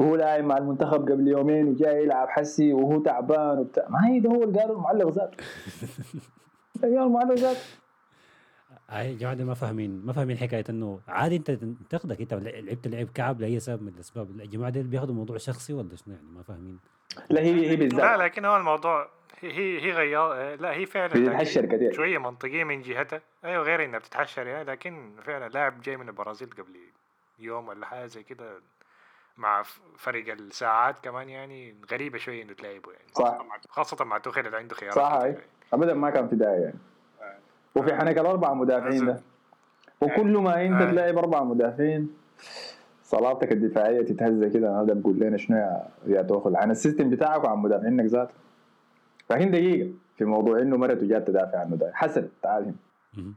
وهو 0.00 0.16
لاعب 0.16 0.44
مع 0.44 0.58
المنتخب 0.58 1.10
قبل 1.10 1.28
يومين 1.28 1.68
وجاي 1.68 2.02
يلعب 2.02 2.28
حسي 2.28 2.72
وهو 2.72 3.02
تعبان 3.02 3.58
وبتاع. 3.58 3.88
ما 3.88 4.08
هي 4.08 4.20
ده 4.20 4.30
هو 4.30 4.44
اللي 4.44 4.60
قاله 4.60 4.72
المعلق 4.72 5.08
ذاته. 5.08 5.36
أيوه 6.84 7.04
المعلق 7.06 7.34
ذاته. 7.34 7.60
هاي 8.88 9.14
جماعة 9.14 9.34
دول 9.34 9.46
ما 9.46 9.54
فاهمين 9.54 10.02
ما 10.04 10.12
فاهمين 10.12 10.36
حكاية 10.36 10.64
إنه 10.70 11.00
عادي 11.08 11.36
أنت 11.36 11.50
تنتقدك 11.50 12.20
أنت 12.20 12.34
لعبت 12.34 12.88
لعب 12.88 13.08
كعب 13.14 13.40
لأي 13.40 13.60
سبب 13.60 13.82
من 13.82 13.88
الأسباب. 13.88 14.30
الجماعة 14.30 14.70
دول 14.70 14.82
بياخذوا 14.82 15.10
الموضوع 15.10 15.36
شخصي 15.36 15.72
ولا 15.72 15.96
شنو 15.96 16.14
يعني؟ 16.14 16.26
ما 16.28 16.42
فاهمين. 16.42 16.78
لا 17.30 17.40
هي 17.40 17.70
هي 17.70 17.76
لا 17.76 17.76
بالذات 17.76 18.18
لكن 18.18 18.44
هو 18.44 18.56
الموضوع 18.56 19.08
هي 19.40 19.52
هي 19.52 19.80
هي 19.82 19.92
غيار 19.92 20.60
لا 20.60 20.72
هي 20.72 20.86
فعلا 20.86 21.08
بتتحشر 21.08 21.66
كثير 21.66 21.92
شوية 21.92 22.18
منطقية 22.18 22.64
من 22.64 22.82
جهتها. 22.82 23.20
أيوه 23.44 23.62
غير 23.62 23.84
إنها 23.84 23.98
بتتحشر 23.98 24.46
يعني 24.46 24.64
لكن 24.64 25.12
فعلا 25.22 25.48
لاعب 25.48 25.80
جاي 25.80 25.96
من 25.96 26.08
البرازيل 26.08 26.50
قبل 26.50 26.76
يوم 27.38 27.68
ولا 27.68 27.86
حاجة 27.86 28.06
زي 28.06 28.22
كده. 28.22 28.60
مع 29.40 29.62
فرق 29.98 30.32
الساعات 30.32 30.96
كمان 31.02 31.28
يعني 31.28 31.74
غريبة 31.92 32.18
شوية 32.18 32.42
إنه 32.42 32.52
تلاعبه 32.52 32.92
يعني 32.92 33.04
صح. 33.14 33.38
خاصة 33.68 34.04
مع 34.04 34.18
توخيل 34.18 34.46
اللي 34.46 34.56
عنده 34.58 34.74
خيارات 34.74 34.96
صح. 34.96 35.12
يعني. 35.22 35.36
ابدا 35.72 35.94
ما 35.94 36.10
كان 36.10 36.28
في 36.28 36.36
داعي 36.36 36.60
يعني 36.60 36.78
وفي 37.74 37.94
حنك 37.94 38.18
الأربع 38.18 38.54
مدافعين 38.54 39.06
ده 39.06 39.20
وكل 40.00 40.38
ما 40.38 40.66
أنت 40.66 40.82
آه. 40.82 40.90
تلاعب 40.90 41.18
أربع 41.18 41.42
مدافعين 41.42 42.16
صلاتك 43.04 43.52
الدفاعية 43.52 44.02
تتهز 44.02 44.44
كده 44.44 44.80
هذا 44.80 44.94
بقول 44.94 45.18
لنا 45.18 45.36
شنو 45.36 45.56
يا 45.56 45.86
يا 46.06 46.22
توخل 46.22 46.56
عن 46.56 46.70
السيستم 46.70 47.10
بتاعك 47.10 47.44
وعن 47.44 47.58
مدافعينك 47.58 48.04
ذاته 48.04 48.34
لكن 49.30 49.50
دقيقة 49.50 49.90
في 50.16 50.24
موضوع 50.24 50.58
إنه 50.58 50.76
مرته 50.76 51.06
جات 51.08 51.26
تدافع 51.26 51.58
عنه 51.60 51.76
ده 51.76 51.90
حسن 51.94 52.28
تعال 52.42 52.72
هنا. 53.16 53.32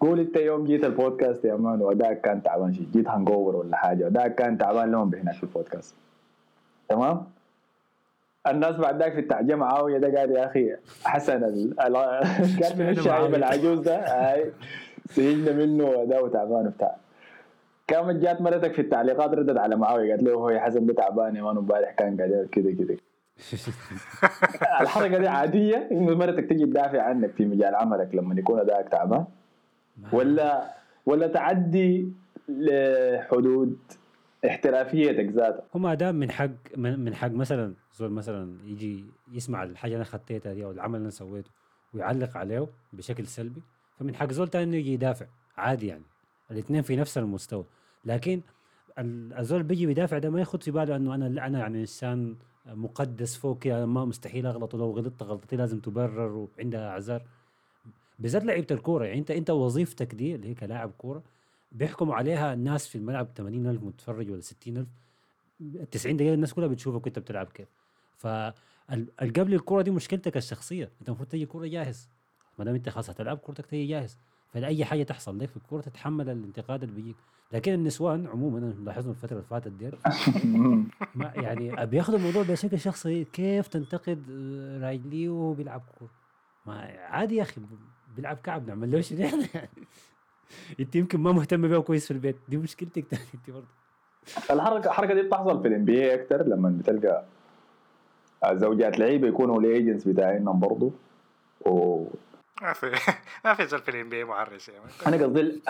قول 0.00 0.20
انت 0.20 0.36
يوم 0.36 0.64
جيت 0.64 0.84
البودكاست 0.84 1.44
يا 1.44 1.54
مان 1.54 1.80
وادائك 1.82 2.20
كان 2.20 2.42
تعبان 2.42 2.72
شيء 2.74 2.86
جيت 2.92 3.08
هانج 3.08 3.30
اوفر 3.30 3.56
ولا 3.56 3.76
حاجة 3.76 4.04
وادائك 4.04 4.34
كان 4.34 4.58
تعبان 4.58 4.90
لهم 4.92 5.14
هناك 5.14 5.34
في 5.34 5.42
البودكاست؟ 5.42 5.94
تمام؟ 6.88 7.24
الناس 8.46 8.76
بعد 8.76 9.02
ذاك 9.02 9.12
في 9.12 9.20
التعجية 9.20 9.54
معاوية 9.54 9.98
ده 9.98 10.20
قال 10.20 10.30
يا 10.30 10.46
أخي 10.46 10.76
حسن 11.04 11.44
ال- 11.44 11.80
ال- 11.80 12.22
كان 12.60 12.78
من 12.78 13.04
معاوية. 13.06 13.36
العجوز 13.36 13.78
ده؟ 13.80 13.96
هاي 13.98 14.52
سجلنا 15.10 15.52
منه 15.52 16.02
اداؤه 16.02 16.28
تعبان 16.28 16.66
وبتاع. 16.66 16.96
كانت 17.86 18.22
جات 18.22 18.40
مرتك 18.40 18.72
في 18.72 18.80
التعليقات 18.82 19.30
ردت 19.34 19.58
على 19.58 19.76
معاوية 19.76 20.10
قالت 20.10 20.22
له 20.22 20.32
هو 20.34 20.50
يا 20.50 20.60
حسن 20.60 20.86
ده 20.86 20.94
تعبان 20.94 21.36
يا 21.36 21.42
مان 21.42 21.56
امبارح 21.56 21.90
كان 21.90 22.16
قاعد 22.16 22.48
كده 22.52 22.70
كده 22.72 22.96
الحركة 24.80 25.18
دي 25.18 25.28
عادية 25.28 25.88
إنه 25.92 26.14
مرتك 26.16 26.44
تجي 26.44 26.66
تدافع 26.66 27.02
عنك 27.02 27.30
في 27.30 27.44
مجال 27.46 27.74
عملك 27.74 28.14
لما 28.14 28.34
يكون 28.34 28.58
ادائك 28.60 28.88
تعبان. 28.88 29.24
ولا 30.12 30.74
ولا 31.06 31.26
تعدي 31.26 32.12
لحدود 32.48 33.76
احترافيتك 34.46 35.24
ذاتها. 35.32 35.62
هم 35.74 35.86
ادام 35.86 36.14
من 36.14 36.30
حق 36.30 36.50
من 36.76 37.14
حق 37.14 37.30
مثلا 37.30 37.74
زول 37.94 38.10
مثلا 38.10 38.56
يجي 38.66 39.04
يسمع 39.32 39.62
الحاجة 39.62 39.88
اللي 39.92 39.96
أنا 39.96 40.04
خطيتها 40.04 40.52
دي 40.54 40.64
أو 40.64 40.70
العمل 40.70 40.94
اللي 40.94 41.02
أنا 41.04 41.10
سويته 41.10 41.50
ويعلق 41.94 42.36
عليه 42.36 42.66
بشكل 42.92 43.26
سلبي 43.26 43.62
فمن 43.98 44.14
حق 44.14 44.32
زول 44.32 44.48
تاني 44.48 44.64
إنه 44.64 44.76
يجي 44.76 44.92
يدافع 44.92 45.26
عادي 45.56 45.86
يعني. 45.86 46.02
الاثنين 46.50 46.82
في 46.82 46.96
نفس 46.96 47.18
المستوى. 47.18 47.64
لكن 48.04 48.40
ال- 48.98 49.34
الزول 49.38 49.62
بيجي 49.62 49.86
بيدافع 49.86 50.18
ده 50.18 50.30
ما 50.30 50.38
ياخذ 50.40 50.60
في 50.60 50.70
باله 50.70 50.96
إنه 50.96 51.14
أنا 51.14 51.46
أنا 51.46 51.58
يعني 51.58 51.80
إنسان 51.80 52.36
مقدس 52.66 53.36
فوق 53.36 53.58
كده 53.58 53.86
ما 53.86 54.04
مستحيل 54.04 54.46
اغلط 54.46 54.74
ولو 54.74 54.90
غلطت 54.90 55.22
غلطتي 55.22 55.56
لازم 55.56 55.80
تبرر 55.80 56.32
وعندها 56.58 56.88
أعذار. 56.88 57.22
بالذات 58.20 58.44
لعيبة 58.44 58.66
الكورة. 58.70 59.04
يعني 59.04 59.18
أنت 59.18 59.30
أنت 59.30 59.50
وظيفتك 59.50 60.14
دي 60.14 60.34
اللي 60.34 60.48
هي 60.48 60.54
كلاعب 60.54 60.90
كورة 60.90 61.22
بيحكموا 61.72 62.14
عليها 62.14 62.54
الناس 62.54 62.88
في 62.88 62.98
الملعب 62.98 63.28
80000 63.36 63.82
متفرج 63.82 64.30
ولا 64.30 64.40
60000 64.40 64.86
ال 65.60 65.90
90 65.90 66.16
دقيقة 66.16 66.34
الناس 66.34 66.54
كلها 66.54 66.68
بتشوفك 66.68 67.06
وأنت 67.06 67.18
بتلعب 67.18 67.46
كيف 67.46 67.68
فالقبل 68.16 69.54
الكورة 69.54 69.82
دي 69.82 69.90
مشكلتك 69.90 70.36
الشخصية. 70.36 70.90
أنت 71.00 71.08
المفروض 71.08 71.28
تجي 71.28 71.46
كورة 71.46 71.66
جاهز. 71.66 72.08
ما 72.58 72.64
دام 72.64 72.74
أنت 72.74 72.88
خلاص 72.88 73.10
هتلعب 73.10 73.38
كورتك 73.38 73.66
تجي 73.66 73.86
جاهز. 73.86 74.18
فاي 74.48 74.84
حاجة 74.84 75.02
تحصل 75.02 75.38
لك 75.38 75.48
في 75.48 75.56
الكورة 75.56 75.80
تتحمل 75.80 76.30
الانتقاد 76.30 76.82
اللي 76.82 76.94
بيجيك. 76.94 77.16
لكن 77.52 77.74
النسوان 77.74 78.26
عموما 78.26 78.58
أنا 78.58 78.72
لاحظنا 78.84 79.10
الفترة 79.10 79.32
اللي 79.36 79.46
فاتت 79.50 79.72
دي 79.72 79.90
يعني 81.44 81.86
بياخذوا 81.86 82.18
الموضوع 82.18 82.42
بشكل 82.42 82.78
شخصي. 82.78 83.24
كيف 83.24 83.68
تنتقد 83.68 84.24
آه، 84.30 84.78
راجلي 84.78 85.28
وهو 85.28 85.52
بيلعب 85.52 85.82
كورة؟ 85.98 86.10
ما 86.66 86.74
عادي 86.98 87.36
يا 87.36 87.42
أخي. 87.42 87.60
بيلعب 88.20 88.36
كعب 88.44 88.68
نعمل 88.68 88.90
له 88.92 89.00
شنو 89.00 89.18
يعني 89.20 89.44
انت 90.80 90.96
يمكن 90.96 91.20
ما 91.20 91.32
مهتم 91.32 91.68
بيه 91.68 91.78
كويس 91.78 92.04
في 92.06 92.10
البيت. 92.10 92.36
دي 92.48 92.56
مشكلتك 92.56 93.04
تاني 93.10 93.22
انت 93.34 93.50
برضه. 93.50 93.66
الحركه 94.50 94.86
الحركة 94.86 95.14
دي 95.14 95.22
بتحصل 95.22 95.62
في 95.62 95.68
ال 95.68 95.84
NBA 95.84 96.14
أكثر 96.14 96.42
لما 96.42 96.68
بتلقى 96.78 97.24
زوجات 98.52 98.98
لعيبة 98.98 99.28
يكونوا 99.28 99.60
ال 99.60 99.66
agents 99.66 100.04
بتاعينهم 100.04 100.60
برضه. 100.60 100.90
و... 101.66 102.04
ما 102.62 102.72
في 102.72 102.90
ما 103.44 103.54
في 103.54 103.66
زول 103.66 103.80
في 103.80 103.88
ال 103.90 104.08
NBA 104.08 104.24
معرس 104.24 104.68
يعني. 104.68 104.84
أنا 105.06 105.24
قصدي 105.26 105.60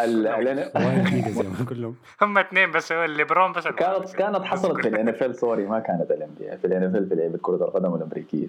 كلهم. 1.74 1.96
هم 2.22 2.38
اثنين 2.38 2.70
بس 2.70 2.92
هو 2.92 3.04
الليبرون 3.04 3.52
بس 3.52 3.64
كانت. 3.68 4.12
كانت 4.14 4.42
حصلت 4.44 4.80
في 4.82 4.88
الان 4.88 5.08
اف 5.08 5.22
ال 5.22 5.34
سوري 5.36 5.66
ما 5.66 5.78
كانت 5.80 6.10
الام 6.10 6.30
بي 6.40 6.56
في 6.56 6.66
الان 6.66 6.82
اف 6.84 6.94
ال 6.94 7.08
في 7.08 7.14
لعبه 7.14 7.38
كرة 7.42 7.56
القدم 7.64 7.94
الأمريكية. 7.94 8.46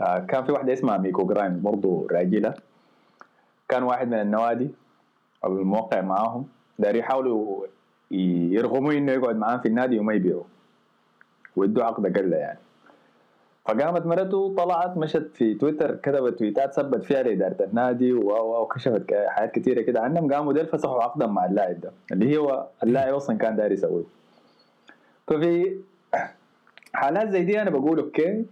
آه، 0.00 0.18
كان 0.18 0.44
في 0.44 0.52
واحدة 0.52 0.72
اسمها 0.72 0.96
ميكو 0.98 1.26
جرايم 1.26 1.62
برضه 1.62 2.06
راجلة. 2.10 2.54
كان 3.68 3.82
واحد 3.82 4.08
من 4.08 4.14
النوادي 4.20 4.70
أو 5.44 5.58
الموقع 5.58 6.00
معاهم 6.00 6.46
داير 6.78 6.96
يحاولوا 6.96 7.66
يرغموا 8.10 8.92
إنه 8.92 9.12
يقعد 9.12 9.36
معاهم 9.36 9.60
في 9.60 9.68
النادي 9.68 9.98
وما 9.98 10.14
يبيعوا 10.14 10.44
ويدوا 11.56 11.84
عقد 11.84 12.18
قله 12.18 12.36
يعني. 12.36 12.58
فقامت 13.64 14.06
مرته 14.06 14.54
طلعت 14.54 14.96
مشت 14.96 15.30
في 15.34 15.54
تويتر 15.54 15.94
كتبت 15.96 16.38
تويتات 16.38 16.74
سبت 16.74 17.04
فيها 17.04 17.22
لاداره 17.22 17.64
النادي 17.64 18.12
وكشفت 18.12 19.14
حاجات 19.28 19.52
كثيره 19.54 19.80
كده 19.82 20.00
عنهم. 20.00 20.32
قاموا 20.32 20.52
ديل 20.52 20.66
فسخوا 20.66 21.02
عقدا 21.02 21.26
مع 21.26 21.46
اللاعب 21.46 21.80
ده 21.80 21.92
اللي 22.12 22.36
هو 22.36 22.66
اللاعب 22.82 23.14
أصلا 23.14 23.38
كان 23.38 23.56
داير 23.56 23.72
يسويه. 23.72 24.04
ففي 25.26 25.80
حالات 26.94 27.28
زي 27.28 27.44
دي 27.44 27.62
أنا 27.62 27.70
بقول 27.70 27.98
okay 27.98 28.44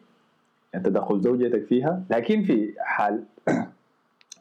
تدخل 0.73 1.21
زوجتك 1.21 1.64
فيها. 1.64 2.02
لكن 2.11 2.42
في 2.42 2.75
حال 2.78 3.25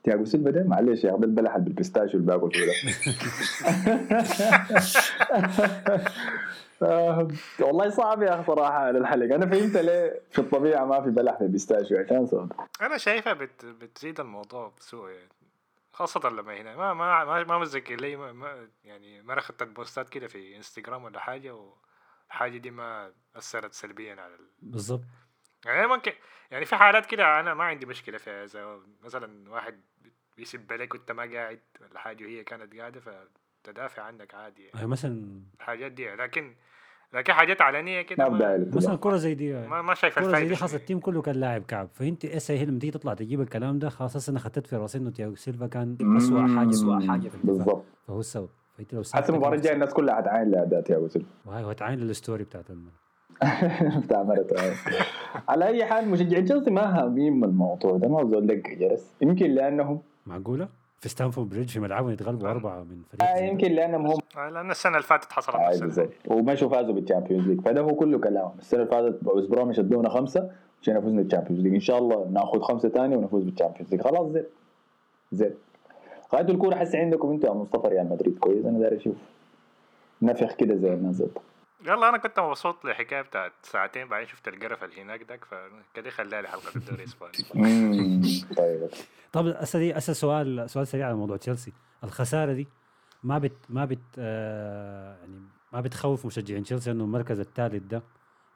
تياجو 0.03 0.25
سيلفا 0.25 0.50
ده؟ 0.51 0.63
معلش 0.63 1.03
يا 1.03 1.10
أخي 1.12 1.19
ده 1.19 1.25
البلح 1.25 1.57
بال 1.58 1.69
pistachio 1.69 2.20
اللي 2.19 2.38
باكل 2.38 2.51
فيه 2.51 2.65
ده. 2.65 2.74
آه، 6.81 7.27
والله 7.60 7.89
صعب 7.89 8.22
يا 8.22 8.36
أخي 8.36 8.43
صراحة 8.43 8.74
على 8.74 8.98
الحلقة 8.98 9.36
أنا 9.36 9.45
فهمت 9.45 9.77
ليه 9.77 10.22
في 10.31 10.39
الطبيعة 10.39 10.86
ما 10.86 11.01
في 11.01 11.10
بلح 11.10 11.38
في 11.38 11.43
ال 11.44 11.49
pistachio 11.49 11.98
عشان 11.98 12.25
سبب 12.25 12.51
أنا 12.81 12.98
شايفها 12.98 13.33
بت... 13.33 13.65
بتزيد 13.65 14.19
الموضوع 14.19 14.72
بسوء 14.79 15.10
يعني 15.10 15.29
خاصة 15.93 16.29
لما 16.29 16.62
هنا. 16.62 16.75
ما 16.75 16.93
ما 16.93 17.25
ما, 17.25 17.43
ما 17.43 17.57
متذكر 17.57 17.95
لي 17.95 18.15
ما, 18.15 18.31
ما 18.31 18.67
يعني 18.83 19.22
ما 19.22 19.39
اخذت 19.39 19.63
بوستات 19.63 20.10
كده 20.10 20.27
في 20.27 20.57
إنستغرام 20.57 21.03
ولا 21.03 21.19
حاجة 21.19 21.55
والحاجة 21.55 22.57
دي 22.57 22.72
ما 22.72 23.12
أثرت 23.36 23.74
سلبيا 23.74 24.12
على 24.13 24.36
ال... 24.36 24.48
بالضبط 24.62 25.01
يعني 25.65 25.88
ممكن 25.88 26.12
يعني 26.51 26.65
في 26.65 26.75
حالات 26.75 27.05
كده 27.05 27.39
أنا 27.39 27.53
ما 27.53 27.63
عندي 27.63 27.86
مشكلة 27.86 28.17
فيها 28.17 28.43
إذا 28.43 28.79
مثلا 29.03 29.50
واحد 29.50 29.82
بيسب 30.38 30.74
عليك 30.74 30.93
وأنت 30.93 31.12
ما 31.12 31.24
قاعد 31.34 31.60
ولا 31.82 32.00
حاجة 32.00 32.24
وهي 32.24 32.43
كانت 32.43 32.75
قاعدة 32.75 33.01
فتدافع 33.63 34.01
عنك 34.01 34.34
عادي 34.34 34.63
يعني. 34.74 34.88
مثلا 34.88 35.41
الحاجات 35.60 35.91
دي 35.91 36.15
لكن 36.15 36.55
لكن 37.13 37.34
حاجات 37.34 37.62
علنية 37.62 38.01
كده. 38.01 38.29
مثلا 38.75 38.96
كرة 38.96 39.15
زي 39.15 39.34
دي 39.34 39.53
ما, 39.53 39.82
ما 39.82 39.93
شايف 39.93 40.20
كرة 40.20 40.39
زي 40.39 40.48
دي 40.48 40.55
شنو. 40.55 40.67
ال 40.74 40.79
team 40.79 41.00
كله 41.00 41.22
كان 41.22 41.36
لاعب 41.36 41.63
كعب. 41.63 41.89
فأنت 41.93 42.25
اسا 42.25 42.53
هي 42.53 42.65
لما 42.65 42.79
تيجي 42.79 42.91
تطلع 42.91 43.13
تجيب 43.13 43.41
الكلام 43.41 43.79
ده؟ 43.79 43.89
خلاص 43.89 44.29
أنا 44.29 44.39
خطيت 44.39 44.67
في 44.67 44.75
راسي 44.75 44.98
إنه 44.98 45.10
تياجو 45.10 45.36
سيلفا 45.36 45.67
كان 45.67 45.98
اسوء 46.17 46.55
حاجة 46.58 46.70
اسوء 46.70 47.08
حاجة 47.08 47.29
في 47.29 47.36
الدفاع. 47.36 47.53
بالضبط. 47.53 47.86
فهو 48.08 48.20
السبب. 48.20 48.50
فأنت 48.77 48.93
لو 48.93 49.03
حتى 49.13 49.32
المباراة 49.32 49.55
الجاية 49.55 49.74
الناس 49.74 49.93
كلها 49.93 50.15
حتعاين 50.15 50.51
لأداء 50.51 50.82
تياجو 50.82 51.08
سيلفا. 51.08 51.29
وهي 51.46 51.63
وتعاين 51.63 52.00
لل 52.00 52.12
story 52.12 52.44
بتاعت 52.43 52.70
الم... 52.70 52.91
بتاع 54.06 54.24
مرته 54.24 54.56
هاي. 54.64 54.74
على 55.50 55.66
أي 55.68 55.86
حال 55.86 56.10
مشجعين 56.10 56.46
تشيلسي 56.46 56.72
ما 56.72 57.04
هامين 57.04 57.34
من 57.34 57.44
الموضوع 57.44 57.98
ده 57.98 58.08
ما 58.10 58.24
زول 58.32 58.48
دق 58.48 58.70
جرس. 58.80 59.12
يمكن 59.22 59.52
لانهم 59.52 60.02
معقولة؟ 60.26 60.68
في 61.00 61.10
ستامفورد 61.10 61.50
بريدج 61.50 61.70
في 61.70 61.80
ملعبهم 61.80 62.10
يتغلبوا 62.12 62.50
أربعة 62.50 62.84
من 62.84 63.02
فريق 63.12 63.30
آه. 63.30 63.38
يمكن 63.38 63.72
لأنهم 63.72 64.08
هم 64.08 64.18
آه، 64.38 64.50
لأن 64.50 64.72
السنة 64.72 64.92
اللي 64.94 65.08
فاتت 65.08 65.32
حصلت 65.32 65.84
زي 65.92 66.10
ومشوا 66.28 66.70
فازوا 66.70 66.94
بال 66.94 67.03
Champions 67.03 67.48
League 67.48 67.62
فده 67.62 67.82
هو 67.82 67.96
كله 67.96 68.20
كلامهم 68.20 68.54
السنة 68.60 68.80
اللي 68.82 68.92
فاتت 68.92 69.24
ويست 69.24 69.46
بروميتش 69.46 69.80
ادونا 69.80 70.10
خمسة 70.10 70.52
عشان 70.82 71.02
فزنا 71.02 71.18
بال 71.18 71.25
Champions 71.25 71.62
League 71.63 71.74
إن 71.74 71.80
شاء 71.80 71.98
الله 71.98 72.28
ناخذ 72.32 72.62
خمسة 72.62 72.90
ثانية 72.90 73.18
ونفوز 73.18 73.44
بال 73.44 73.52
Champions 73.52 73.92
League 73.92 74.01
خلاص 74.02 74.28
زين. 74.32 74.44
زين. 75.32 75.52
غاية 76.36 76.46
الكورة 76.50 76.76
حسي 76.76 76.98
عندكم 76.98 77.30
أنتوا 77.32 77.50
يا 77.50 77.54
مصطفى 77.54 77.88
ريال 77.88 78.10
مدريد. 78.10 78.40
كويس 78.40 78.66
أنا 78.66 78.80
داير 78.80 78.96
أشوف. 78.98 79.16
نفخ 80.22 80.54
كده 80.56 80.76
زي 80.76 80.94
الناس 80.94 81.24
يلا 81.86 82.10
أنا 82.10 82.18
كنت 82.18 82.40
مبسوط 82.40 82.86
للحكايه 82.86 83.22
بتاعت 83.22 83.52
ساعتين 83.63 84.08
بعدين 84.08 84.28
شفت 84.28 84.48
القرف 84.48 84.84
اللي 84.84 85.02
هناك 85.02 85.24
داك 85.24 85.46
فكده 85.46 86.10
خليها 86.10 86.42
لي 86.42 86.48
حلقة 86.48 86.75
الدوري 86.75 87.04
الإسباني. 87.04 87.32
طيب. 88.58 88.90
طب 89.32 89.48
أسا 89.48 89.80
دي 89.80 89.98
أسا 89.98 90.13
سؤال 90.13 90.70
سؤال 90.70 90.88
سريع 90.88 91.06
على 91.08 91.16
موضوع 91.16 91.38
تشيلسي. 91.38 91.74
الخسارة 92.04 92.54
دي 92.54 92.68
ما 93.24 93.38
بت 93.38 93.58
ما 93.70 93.86
بت 93.86 94.00
آه 94.20 95.18
يعني 95.20 95.42
ما 95.74 95.82
بتخوف 95.82 96.25
مشجعين 96.25 96.63
تشيلسي 96.63 96.92
إنه 96.92 97.04
المركز 97.04 97.40
الثالث 97.40 97.84
ده 97.84 98.04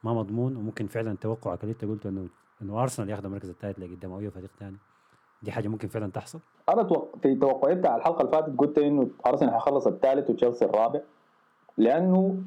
ما 0.03 0.13
مضمون 0.13 0.55
وممكن 0.55 0.87
فعلا 0.87 1.15
توقعك 1.21 1.63
اللي 1.63 1.71
أنت 1.71 1.85
قلته 1.85 2.09
إنه 2.09 2.27
إنه 2.61 2.81
أرسنال 2.83 3.09
ياخذ 3.09 3.25
المركز 3.25 3.49
الثالث 3.49 3.79
لقدام 3.79 4.11
أو 4.11 4.19
أي 4.19 4.31
فريق 4.31 4.49
ثاني 4.59 4.77
دي 5.41 5.51
حاجة 5.51 5.67
ممكن 5.67 5.87
فعلا 5.87 6.11
تحصل؟ 6.11 6.39
أنا 6.69 6.83
توق... 6.83 7.15
في 7.21 7.35
توقعي 7.35 7.75
بتاع 7.75 7.95
الحلقة 7.95 8.21
اللي 8.21 8.31
فاتت 8.31 8.57
قلت 8.57 8.77
إنه 8.77 9.09
أرسنال 9.27 9.53
حيخلص 9.53 9.87
الثالث 9.87 10.29
وتشيلسي 10.29 10.65
الرابع 10.65 10.99
لأنه 11.77 12.41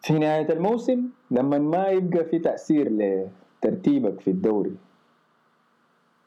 في 0.00 0.12
نهاية 0.18 0.52
الموسم 0.52 1.02
لما 1.30 1.58
ما 1.58 1.88
يبقى 1.88 2.24
في 2.24 2.38
تأثير 2.38 2.88
لترتيبك 2.92 4.20
في 4.20 4.30
الدوري 4.30 4.72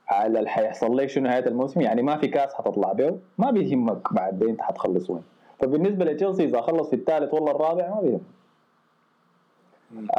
على 0.08 0.40
اللي 0.40 0.50
حيحصل 0.50 0.98
لك 0.98 1.10
شنو 1.10 1.24
نهاية 1.28 1.48
الموسم؟ 1.48 1.82
يعني 1.82 2.02
ما 2.02 2.18
في 2.18 2.28
كاس 2.28 2.54
حتطلع 2.54 2.94
به 2.94 3.20
ما 3.38 3.52
بيهمك 3.52 4.14
بعد 4.14 4.44
انت 4.44 4.62
حتخلص 4.62 5.10
وين. 5.10 5.22
فبالنسبة 5.60 6.06
لتشيلسي 6.06 6.44
إذا 6.44 6.62
خلص 6.62 6.90
في 6.90 6.96
الثالث 6.96 7.34
ولا 7.34 7.52
الرابع 7.52 7.90
ما 7.96 8.02
بيهم. 8.02 8.22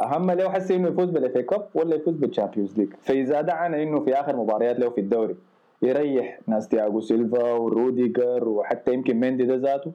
أهم 0.03 0.31
له 0.31 0.49
حسي 0.49 0.75
إنه 0.75 0.87
يفوز 0.87 1.09
بال 1.09 1.23
FA 1.23 1.37
Cup 1.37 1.67
ولا 1.73 1.95
يفوز 1.95 2.15
بال 2.15 2.26
Champions 2.26 2.77
League 2.79 2.93
فإذا 3.01 3.41
دعنا 3.41 3.83
إنه 3.83 3.99
في 3.99 4.13
آخر 4.13 4.35
مباريات 4.35 4.79
له 4.79 4.89
في 4.89 5.01
الدوري 5.01 5.35
يريح 5.81 6.39
ناس 6.47 6.67
تياغو 6.67 7.01
سيلفا 7.01 7.51
وروديجر 7.53 8.49
وحتى 8.49 8.93
يمكن 8.93 9.19
مندي 9.19 9.43
ده 9.45 9.55
ذاته 9.55 9.91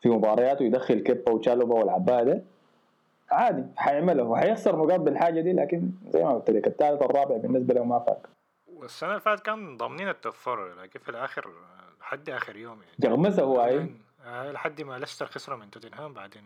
في 0.00 0.08
مبارياته 0.08 0.62
يدخل 0.62 1.00
كيبا 1.00 1.32
وتشالوبا 1.32 1.74
والعباده 1.74 2.42
عادي 3.32 3.64
حيعملها 3.76 4.24
وحيخسر 4.24 4.76
نقاط 4.76 5.00
بالحاجة 5.00 5.40
دي 5.40 5.52
لكن 5.52 5.90
زي 6.08 6.24
ما 6.24 6.32
قلت 6.32 6.50
لك 6.50 6.66
الثالث 6.66 7.02
الرابع 7.02 7.36
بالنسبة 7.36 7.74
له 7.74 7.84
ما 7.84 7.98
فارق. 7.98 8.26
والسنة 8.76 9.10
اللي 9.10 9.20
فاتت 9.20 9.42
كان 9.42 9.76
ضامنين 9.76 10.08
ال 10.08 10.14
top 10.14 10.32
four 10.32 10.74
لكن 10.82 11.00
في 11.00 11.08
الآخر 11.08 11.46
لحد 12.00 12.30
آخر 12.30 12.56
يوم 12.56 12.78
يعني. 12.82 12.96
جغمسه 13.16 13.42
هو 13.42 13.64
أي. 13.64 13.86
آه، 14.26 14.52
لحد 14.52 14.82
ما 14.82 14.98
ليستر 14.98 15.26
خسروا 15.26 15.58
من 15.58 15.70
توتنهام 15.70 16.12
بعدين. 16.12 16.42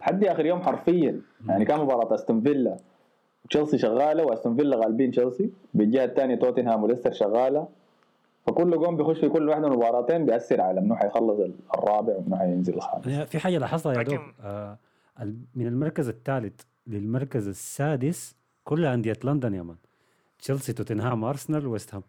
لحد 0.00 0.24
آخر 0.24 0.46
يوم 0.46 0.62
حرفيا. 0.62 1.20
يعني 1.48 1.64
كان 1.64 1.80
مباراة 1.80 2.14
أستون 2.14 2.40
فيلا 2.40 2.76
وتشيلسي 3.44 3.78
شغالة 3.78 4.24
وأستون 4.24 4.56
فيلا 4.56 4.76
غالبين 4.76 5.10
تشيلسي. 5.10 5.50
بالجهه 5.74 6.04
الثانية 6.04 6.34
توتنهام 6.34 6.82
وليستر 6.84 7.12
شغالة. 7.12 7.68
فكل 8.46 8.70
جون 8.78 8.96
بيخش 8.96 9.18
في 9.20 9.28
كل 9.28 9.48
واحدة 9.48 9.66
من 9.66 9.72
المباراتين 9.72 10.26
بيأثر 10.26 10.60
على 10.60 10.80
منو 10.80 10.96
حيخلص 10.96 11.40
الرابع 11.74 12.14
ومنو 12.16 12.36
حينزل 12.36 12.74
الخامس. 12.74 13.08
في 13.08 13.38
حاجة 13.38 13.58
لاحظتها 13.58 13.92
يا 13.92 14.02
دوب 14.02 14.14
لكن- 14.14 14.32
آه 14.44 14.78
من 15.54 15.66
المركز 15.66 16.08
الثالث 16.08 16.60
للمركز 16.86 17.48
السادس 17.48 18.34
كلها 18.64 18.94
أندية 18.94 19.16
لندن 19.24 19.54
يا 19.54 19.62
man. 19.62 19.76
تشيلسي 20.38 20.72
توتنهام 20.72 21.24
أرسنال 21.24 21.66
ويست 21.66 21.94
هام. 21.94 22.02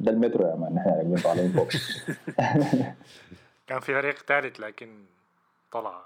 ده 0.00 0.10
المترو 0.12 0.46
يا 0.46 0.56
man. 0.56 0.74
نحن 0.76 0.88
راكبين 0.88 1.16
طالعين 1.18 1.52
فوق. 1.52 1.68
كان 3.66 3.80
في 3.80 3.94
فريق 3.94 4.18
ثالث 4.18 4.60
لكن 4.60 4.88
طلع 5.72 6.02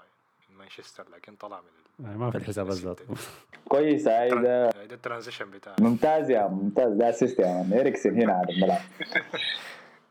من 0.51 0.57
مانشستر 0.57 1.05
لكن 1.15 1.35
طلع 1.35 1.59
من 1.61 2.05
يعني 2.05 2.17
ما 2.17 2.31
في 2.31 2.37
الحسابات 2.37 2.73
ذاته 2.73 3.03
كويس 3.69 4.07
هاي 4.07 4.29
ده. 4.29 4.69
ده 4.69 4.93
ال 4.95 5.00
transition 5.00 5.51
بتاع 5.51 5.75
ممتاز 5.79 6.29
يا 6.29 6.47
ممتاز. 6.47 6.93
ده 6.93 7.09
assist 7.09 7.39
يا 7.39 7.45
man. 7.63 7.73
اريكسن 7.79 8.21
هنا 8.21 8.33
على 8.33 8.53
الملعب. 8.53 8.81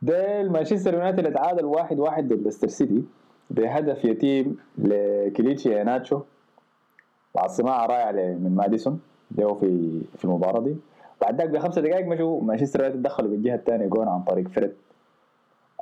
ده 0.02 0.42
مانشستر 0.42 0.94
يونايتد 0.94 1.26
اتعادل 1.26 1.64
واحد 1.64 1.98
واحد 1.98 2.28
ضد 2.28 2.42
ليستر 2.42 2.68
سيتي. 2.68 3.04
بهدف 3.50 4.04
يتيم 4.04 4.56
لكليتشي 4.78 5.82
ناتشو 5.84 6.20
بعد 7.34 7.50
صناعه 7.50 7.86
رائعه 7.86 8.10
ل- 8.12 8.38
من 8.38 8.54
ماديسون 8.56 9.00
جو 9.30 9.54
في 9.54 10.00
في 10.18 10.24
المباراة 10.24 10.60
دي. 10.60 10.76
بعد 11.20 11.38
ذاك 11.40 11.48
بخمسة 11.50 11.80
دقائق 11.80 12.06
مشوا 12.06 12.40
مانشستر 12.42 12.80
يونايتد 12.80 13.02
دخلوا 13.02 13.30
بالجهة 13.30 13.54
الثانية 13.54 13.86
جون 13.86 14.08
عن 14.08 14.22
طريق 14.22 14.48
فريد. 14.48 14.72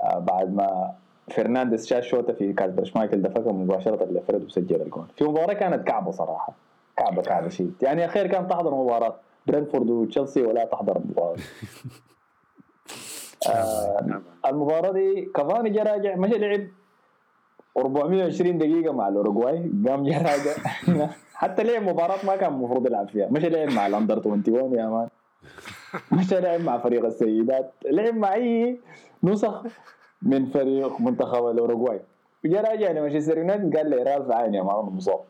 آه 0.03 0.19
بعد 0.19 0.55
ما 0.55 0.93
فرنانديز 1.31 1.87
شاش 1.87 2.09
شوطة 2.09 2.33
في 2.33 2.53
كاسبر 2.53 2.85
شمايكل 2.85 3.23
دفقها 3.23 3.53
مباشرة 3.53 4.05
لفريد 4.05 4.45
وسجل 4.45 4.83
الجون. 4.83 5.07
في 5.17 5.25
مباراة 5.25 5.53
كانت 5.55 5.87
كعبة 5.89 6.11
صراحة. 6.11 6.53
كعبة 6.97 7.23
كعبة 7.23 7.49
شيء. 7.49 7.73
يعني 7.83 8.05
اخير 8.05 8.27
كان 8.27 8.49
تحضر 8.49 8.75
مباراة. 8.75 9.15
برنتفورد 9.47 9.91
وتشيلسي 9.91 10.43
ولا 10.43 10.65
تحضر 10.65 10.97
المباراه 10.97 11.35
دي. 11.35 11.43
آه 13.51 14.21
المباراة 14.47 14.93
دي 14.93 15.25
كافاني 15.35 15.71
جا 15.71 15.83
راجع 15.83 16.17
مشى 16.17 16.39
لعب. 16.39 16.67
420 17.77 18.59
دقيقة 18.59 18.93
مع 18.93 19.09
الأوروغواي. 19.09 19.71
قام 19.89 20.03
جا 20.05 20.19
راجع. 20.19 20.55
حتى 21.43 21.63
لعب 21.63 21.83
مباراة 21.83 22.27
ما 22.27 22.37
كان 22.37 22.53
المفروض 22.53 22.87
يلعب 22.87 23.09
فيها. 23.09 23.29
مشى 23.31 23.49
لعب 23.49 23.73
مع 23.73 23.87
ال 23.87 23.92
under 23.92 24.19
21 24.29 24.75
يا 24.75 24.87
man. 24.87 25.09
مشى 26.13 26.41
لعب 26.41 26.61
مع 26.61 26.79
فريق 26.79 27.05
السيدات. 27.05 27.73
لعب 27.91 28.15
مع 28.15 28.35
أي 28.35 28.81
نسخ 29.25 29.63
من 30.23 30.47
فريق 30.47 31.01
منتخب 31.01 31.47
الأوروغواي. 31.47 32.01
جا 32.45 32.61
راجع 32.61 32.91
لمانشستر 32.91 33.39
يونايتد 33.39 33.77
قال 33.77 33.91
لي 33.91 33.97
رالف 34.03 34.31
عين 34.31 34.55
يا 34.55 34.63
man 34.63 34.85
مصاب. 34.85 35.21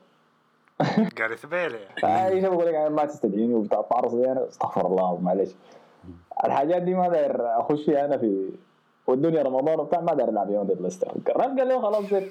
جاريث 1.18 1.46
بيل 1.46 1.75
يعني. 1.75 2.00
فاي 2.02 2.40
شيء 2.40 2.50
بقول 2.50 2.66
لك 2.66 2.75
أنا 2.75 2.88
ما 2.88 3.04
تستدعيني 3.04 3.54
وبتعرض 3.54 4.14
أنا 4.14 4.49
استغفر 4.49 4.87
الله 4.87 5.20
معلش 5.20 5.50
الحاجات 6.44 6.82
دي 6.82 6.94
ما 6.94 7.08
داير 7.08 7.61
أخش 7.61 7.84
فيها 7.84 8.04
أنا 8.04 8.18
في 8.18 8.50
والدنيا 9.06 9.42
رمضان 9.42 9.80
وبتاع 9.80 10.00
ما 10.00 10.14
داير 10.14 10.28
العب 10.28 10.50
يوم 10.50 10.62
ضد 10.62 10.82
ليستر. 10.82 11.12
الراجل 11.28 11.59
قال 11.59 11.68
له 11.68 11.82
خلاص 11.82 12.04
زين. 12.04 12.30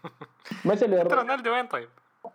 مشى 0.66 0.86
رونالدو 0.86 1.52
وين 1.52 1.66
طيب؟ 1.66 1.88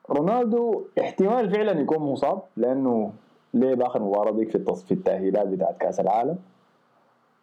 رونالدو 0.09 0.83
احتمال 0.99 1.51
فعلا 1.51 1.81
يكون 1.81 1.97
مصاب 1.97 2.41
لأنه 2.57 3.13
لعب 3.53 3.81
آخر 3.81 4.01
مباراة 4.01 4.31
ديك 4.31 4.49
في 4.49 4.55
التص... 4.55 4.83
في 4.83 4.93
التأهيلات 4.93 5.47
بتاعت 5.47 5.77
كأس 5.77 5.99
العالم. 5.99 6.37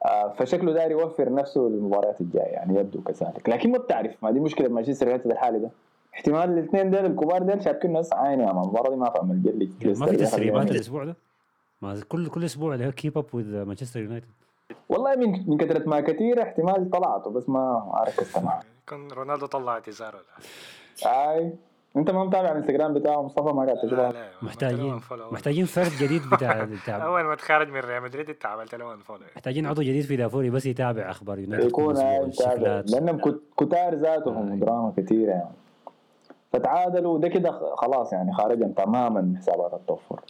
آه 0.05 0.29
فشكله 0.29 0.73
داير 0.73 0.91
يوفر 0.91 1.33
نفسه 1.35 1.61
للمباريات 1.61 2.21
الجاية 2.21 2.43
يعني 2.43 2.81
يبدو 2.81 3.01
كذلك. 3.03 3.49
لكن 3.49 3.73
ما 3.73 3.79
بتعرف 3.79 4.13
ما 4.23 4.31
دي 4.31 4.41
مشكلة 4.41 4.69
مانشستر 4.69 5.07
يونايتد 5.07 5.31
الحالي 5.31 5.59
ده. 5.59 5.71
احتمال 6.15 6.51
الاثنين 6.51 6.91
ديل 6.91 7.07
الكبار 7.07 7.43
ديل 7.43 7.65
شابكين 7.65 7.93
ناس 7.93 8.13
عين 8.13 8.41
يا 8.41 8.47
man 8.53 8.63
المباراة 8.63 8.91
دي 8.91 8.97
ما 8.97 9.11
فاهم 9.11 9.31
الجلي 9.31 9.71
ما 9.85 10.07
في 10.07 10.17
تسريبات 10.17 10.71
الأسبوع 10.71 11.05
ده؟ 11.05 11.17
ما 11.83 11.93
الكل 11.93 12.29
كل 12.29 12.45
أسبوع 12.45 12.75
اللي 12.75 12.93
keep 12.93 13.19
up 13.19 13.25
with 13.33 13.63
مانشستر 13.63 14.01
يونايتد. 14.01 14.29
والله 14.89 15.17
من 15.17 15.51
من 15.51 15.59
كثره 15.59 15.89
ما 15.89 16.01
كثير 16.01 16.43
احتمال 16.43 16.91
طلعته 16.91 17.31
بس 17.31 17.49
ما 17.49 17.93
ركزت 18.09 18.39
معه 18.39 18.61
يكون 18.87 19.09
رونالدو 19.13 19.47
طلع 19.47 19.73
اعتذار 19.73 20.15
ولا 20.17 21.33
أي. 21.33 21.53
أنت 21.97 22.11
ما 22.11 22.25
متابع 22.25 22.53
الإنستغرام 22.53 22.95
بتاعه 22.95 23.23
مصطفى 23.23 23.55
ما 23.55 23.65
قاعد 23.65 23.85
لا 23.85 24.29
محتاجين. 24.43 25.01
محتاجين 25.33 25.65
فرد 25.65 25.91
جديد 26.01 26.23
بتاع 26.33 26.67
أول 27.07 27.23
ما 27.23 27.35
تخرج 27.35 27.69
من 27.69 27.81
ريال 27.81 28.03
مدريد 28.03 28.31
انت 28.31 28.47
عملت 28.47 28.75
له 28.75 28.95
unfollow 28.95 29.21
محتاجين 29.37 29.67
عضو 29.67 29.83
جديد 29.83 30.05
في 30.05 30.17
دافوري 30.17 30.51
بس 30.51 30.67
يتابع 30.67 31.11
أخبار 31.11 31.39
يونايتد 31.39 31.67
يكون 31.69 31.95
لأنهم 32.87 33.19
كت- 33.21 33.43
كتار 33.59 33.95
ذاتهم. 33.95 34.59
دراما 34.59 34.93
كثيره 34.97 35.31
يعني. 35.31 35.51
فتعادلوا 36.53 37.19
ده 37.19 37.29
كده 37.29 37.75
خلاص 37.77 38.13
يعني 38.13 38.33
خارجا 38.33 38.73
تماما 38.77 39.21
من 39.21 39.37
حسابات 39.37 39.75
ال 39.75 39.81
top 39.81 39.99
four 40.09 40.21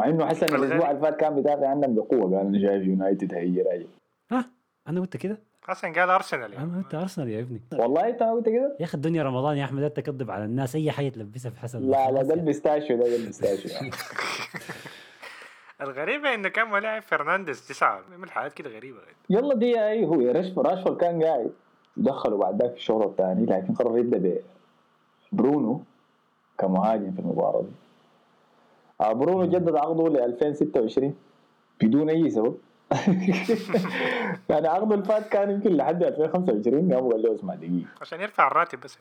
مع 0.00 0.08
إنه 0.08 0.26
حسن 0.26 0.46
الأسبوع 0.46 0.90
اللي 0.90 1.02
فات 1.02 1.16
كان 1.16 1.34
بيدافع 1.34 1.68
عنهم 1.68 1.94
بقوه 1.94 2.38
قال 2.38 2.46
أنا 2.46 2.58
شايف 2.58 2.86
يونايتد 2.86 3.34
هي 3.34 3.62
راجع 3.62 3.86
ها؟ 4.30 4.50
أنا 4.88 5.00
قلت 5.00 5.16
كده؟ 5.16 5.38
حسن 5.62 5.92
قال 5.92 6.10
أرسنال 6.10 6.54
أنا 6.54 6.54
يعني 6.54 6.82
قلت 6.82 6.94
أرسنال 6.94 7.28
يا 7.28 7.40
ابني. 7.40 7.60
والله 7.72 8.08
أنت 8.08 8.22
ما 8.22 8.32
قلت 8.32 8.48
كده؟ 8.48 8.76
يا 8.80 8.84
أخي 8.84 8.94
الدنيا 8.94 9.22
رمضان 9.22 9.56
يا 9.56 9.64
أحمد 9.64 9.80
لا 9.80 9.88
تكذب 9.88 10.30
على 10.30 10.44
الناس. 10.44 10.76
أي 10.76 10.90
حاجة 10.90 11.08
تلبسها 11.08 11.50
في 11.50 11.60
حسن. 11.60 11.78
لا 11.82 12.10
لا 12.10 12.22
ده. 12.22 12.34
ال 12.34 12.40
pistachio 12.40 12.96
ده 12.96 13.16
ال 13.16 13.21
pistachio. 13.21 13.70
الغريبة 15.82 16.34
إنه 16.34 16.48
كان 16.48 16.70
ملاعب 16.70 17.02
فرنانديز 17.02 17.68
تسعة. 17.68 18.00
من 18.18 18.30
حاجات 18.30 18.52
كده 18.52 18.70
غريبة. 18.70 18.98
يلا 19.30 19.54
دي 19.54 19.80
أي 19.80 20.04
هو 20.04 20.20
راشفورد 20.30 20.96
كان 20.96 21.22
قاعد. 21.22 21.50
دخلوا 21.96 22.38
بعد 22.38 22.62
ذاك 22.62 22.70
في 22.70 22.76
الشوط 22.76 23.06
الثاني 23.06 23.46
لكن 23.46 23.74
قرر 23.74 23.98
يبدا 23.98 24.40
برونو 25.32 25.82
كمهاجم 26.58 27.12
في 27.12 27.18
المباراة 27.18 27.62
دي. 27.62 27.89
برونو 29.00 29.44
جدد 29.44 29.76
عقده 29.76 30.08
ل 30.08 30.16
2026 30.16 31.14
بدون 31.82 32.10
أي 32.10 32.30
سبب. 32.30 32.56
يعني 34.50 34.68
عقده 34.68 34.94
اللي 34.94 35.04
فات 35.04 35.28
كان 35.28 35.50
يمكن 35.50 35.70
لحد 35.76 36.02
2025 36.02 36.92
قام 36.92 37.08
قال 37.08 37.22
له 37.22 37.34
اسمع 37.34 37.54
دقيقه 37.54 37.86
عشان 38.00 38.20
يرفع 38.20 38.46
الراتب 38.46 38.80
بس. 38.80 38.98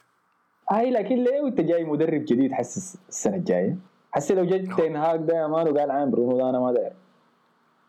هاي 0.72 0.92
لكن 0.92 1.16
ليه 1.24 1.42
وانت 1.42 1.62
جاي 1.62 1.84
مدرب 1.84 2.26
جديد 2.26 2.52
حسس 2.54 2.98
السنة 3.10 3.36
الجاية؟ 3.36 3.76
حسي 4.12 4.36
لو 4.36 4.46
جاي 4.46 4.60
تنهاك 4.60 5.20
ده 5.20 5.38
يا 5.38 5.48
مان 5.48 5.68
وقال 5.68 5.92
عين 5.92 6.12
برونو 6.12 6.38
ده 6.38 6.50
أنا 6.50 6.60
ما 6.60 6.72
داير. 6.72 6.94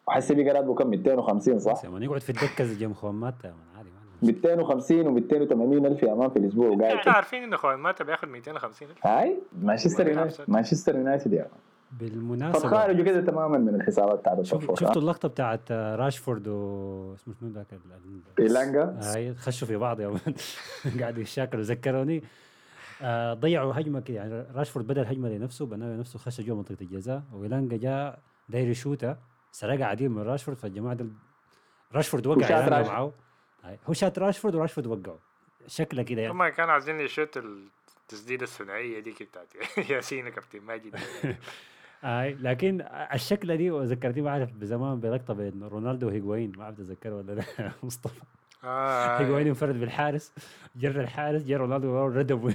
وحسي 0.09 0.35
بقى 0.35 0.44
راتبه 0.55 0.75
كم 0.75 0.90
250 0.90 1.59
صح؟ 1.59 1.85
مان 1.85 2.03
يقعد 2.03 2.20
في 2.20 2.31
الدكة 2.31 2.64
زي 2.64 2.75
جيم 2.75 2.94
يا 3.05 3.11
مان 3.11 3.33
عادي 3.77 3.88
ما 4.23 4.33
250 4.33 5.07
و 5.07 5.11
280 5.11 5.87
ألف 5.87 6.03
يا 6.03 6.14
مان 6.14 6.31
في 6.31 6.38
الأسبوع 6.38 6.68
وقاعد 6.68 6.94
إحنا 6.94 7.12
عارفين 7.12 7.42
انه 7.42 7.57
خوان 7.57 7.79
ماتا 7.79 8.05
بياخد 8.05 8.29
250 8.29 8.88
ألف. 8.88 9.07
هاي؟ 9.07 9.38
مانشستر 9.62 10.05
ما 10.05 10.11
يونايتد 10.11 10.44
مانشستر 10.49 10.96
يونايتد 10.96 11.33
يا 11.33 11.38
مان. 11.38 11.51
بالمناسبة. 11.92 12.59
فخارجوا 12.68 13.05
كده 13.05 13.20
تماما 13.20 13.59
من 13.59 13.74
الحسابات 13.74 14.18
بتاعت 14.18 14.42
شوف 14.42 14.81
شفتوا 14.81 15.03
اللقطة 15.03 15.29
بتاعت 15.29 15.72
راشفورد 15.72 16.48
و 16.48 17.14
اسمه 17.14 17.35
شنو 17.40 17.50
ذاك 17.50 17.66
إيلانجا؟ 18.38 18.98
هاي 19.03 19.35
خشوا 19.35 19.68
في 19.68 19.76
بعض 19.76 20.00
يا 20.00 20.09
مان 20.09 20.35
قاعدوا 21.00 21.20
يتشاكلوا 21.20 21.62
ذكروني. 21.62 22.22
آه 23.03 23.35
ضيعوا 23.35 23.72
هجمة 23.81 24.00
كده 24.00 24.16
يعني 24.16 24.46
راشفورد 24.55 24.87
بدأ 24.87 25.03
الهجمة 25.03 25.29
لنفسه 25.29 25.66
بنى 25.66 25.85
لنفسه 25.85 26.18
خش 26.18 26.40
جوا 26.40 26.57
منطقة 26.57 26.76
الجزاء. 26.81 27.22
ويلانجا 27.33 27.76
جاء 27.76 28.18
داير 28.48 28.68
يشوتها 28.68 29.18
سرقها 29.53 29.87
عديل 29.87 30.09
من 30.11 30.22
راشفورد. 30.22 30.57
فالجماعة 30.57 30.94
دول 30.94 31.11
راشفورد 31.94 32.26
وقع. 32.26 32.68
معاه 32.68 33.12
هاي. 33.64 33.79
هو 33.88 33.92
شات 33.92 34.18
راشفورد 34.18 34.55
وراشفورد 34.55 34.87
وقعه 34.87 35.18
شكله 35.66 36.03
كده 36.03 36.22
يعني. 36.22 36.33
هم 36.35 36.48
كانوا 36.48 36.72
عايزين 36.72 37.00
يشوت 37.00 37.37
التسديدة 37.37 38.42
الثنائية 38.44 39.00
دي 39.00 39.11
بتاعت 39.20 39.48
ياسين 39.90 40.26
وكابتن 40.26 40.61
ماجد. 40.61 40.94
أي 42.05 42.35
لكن 42.35 42.81
الشكلة 43.15 43.55
دي 43.55 43.71
ذكرتني 43.71 44.23
ما 44.23 44.31
اعرف 44.31 44.53
بزمان 44.53 45.01
بلقطة 45.01 45.35
بين 45.35 45.63
رونالدو 45.63 46.07
وهيجوين 46.09 46.53
ما 46.57 46.65
اعرف 46.65 46.77
تتذكر 46.77 47.13
ولا 47.13 47.33
لا. 47.33 47.45
مصطفى. 47.83 48.21
آه 48.65 49.19
هيجوين 49.21 49.47
انفرد 49.47 49.81
بالحارس. 49.81 50.33
جر 50.77 51.01
الحارس 51.01 51.43
جر 51.43 51.57
رونالدو 51.61 52.07
ردب 52.07 52.45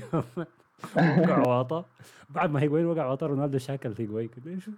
وقع 0.97 1.39
واطي 1.47 1.83
بعد 2.29 2.51
ما 2.51 2.61
هيجوين 2.61 2.85
وقع 2.85 3.05
واطي 3.05 3.25
رونالدو 3.25 3.57
شاكل 3.57 3.93
هيجوين 3.99 4.29
شو 4.59 4.71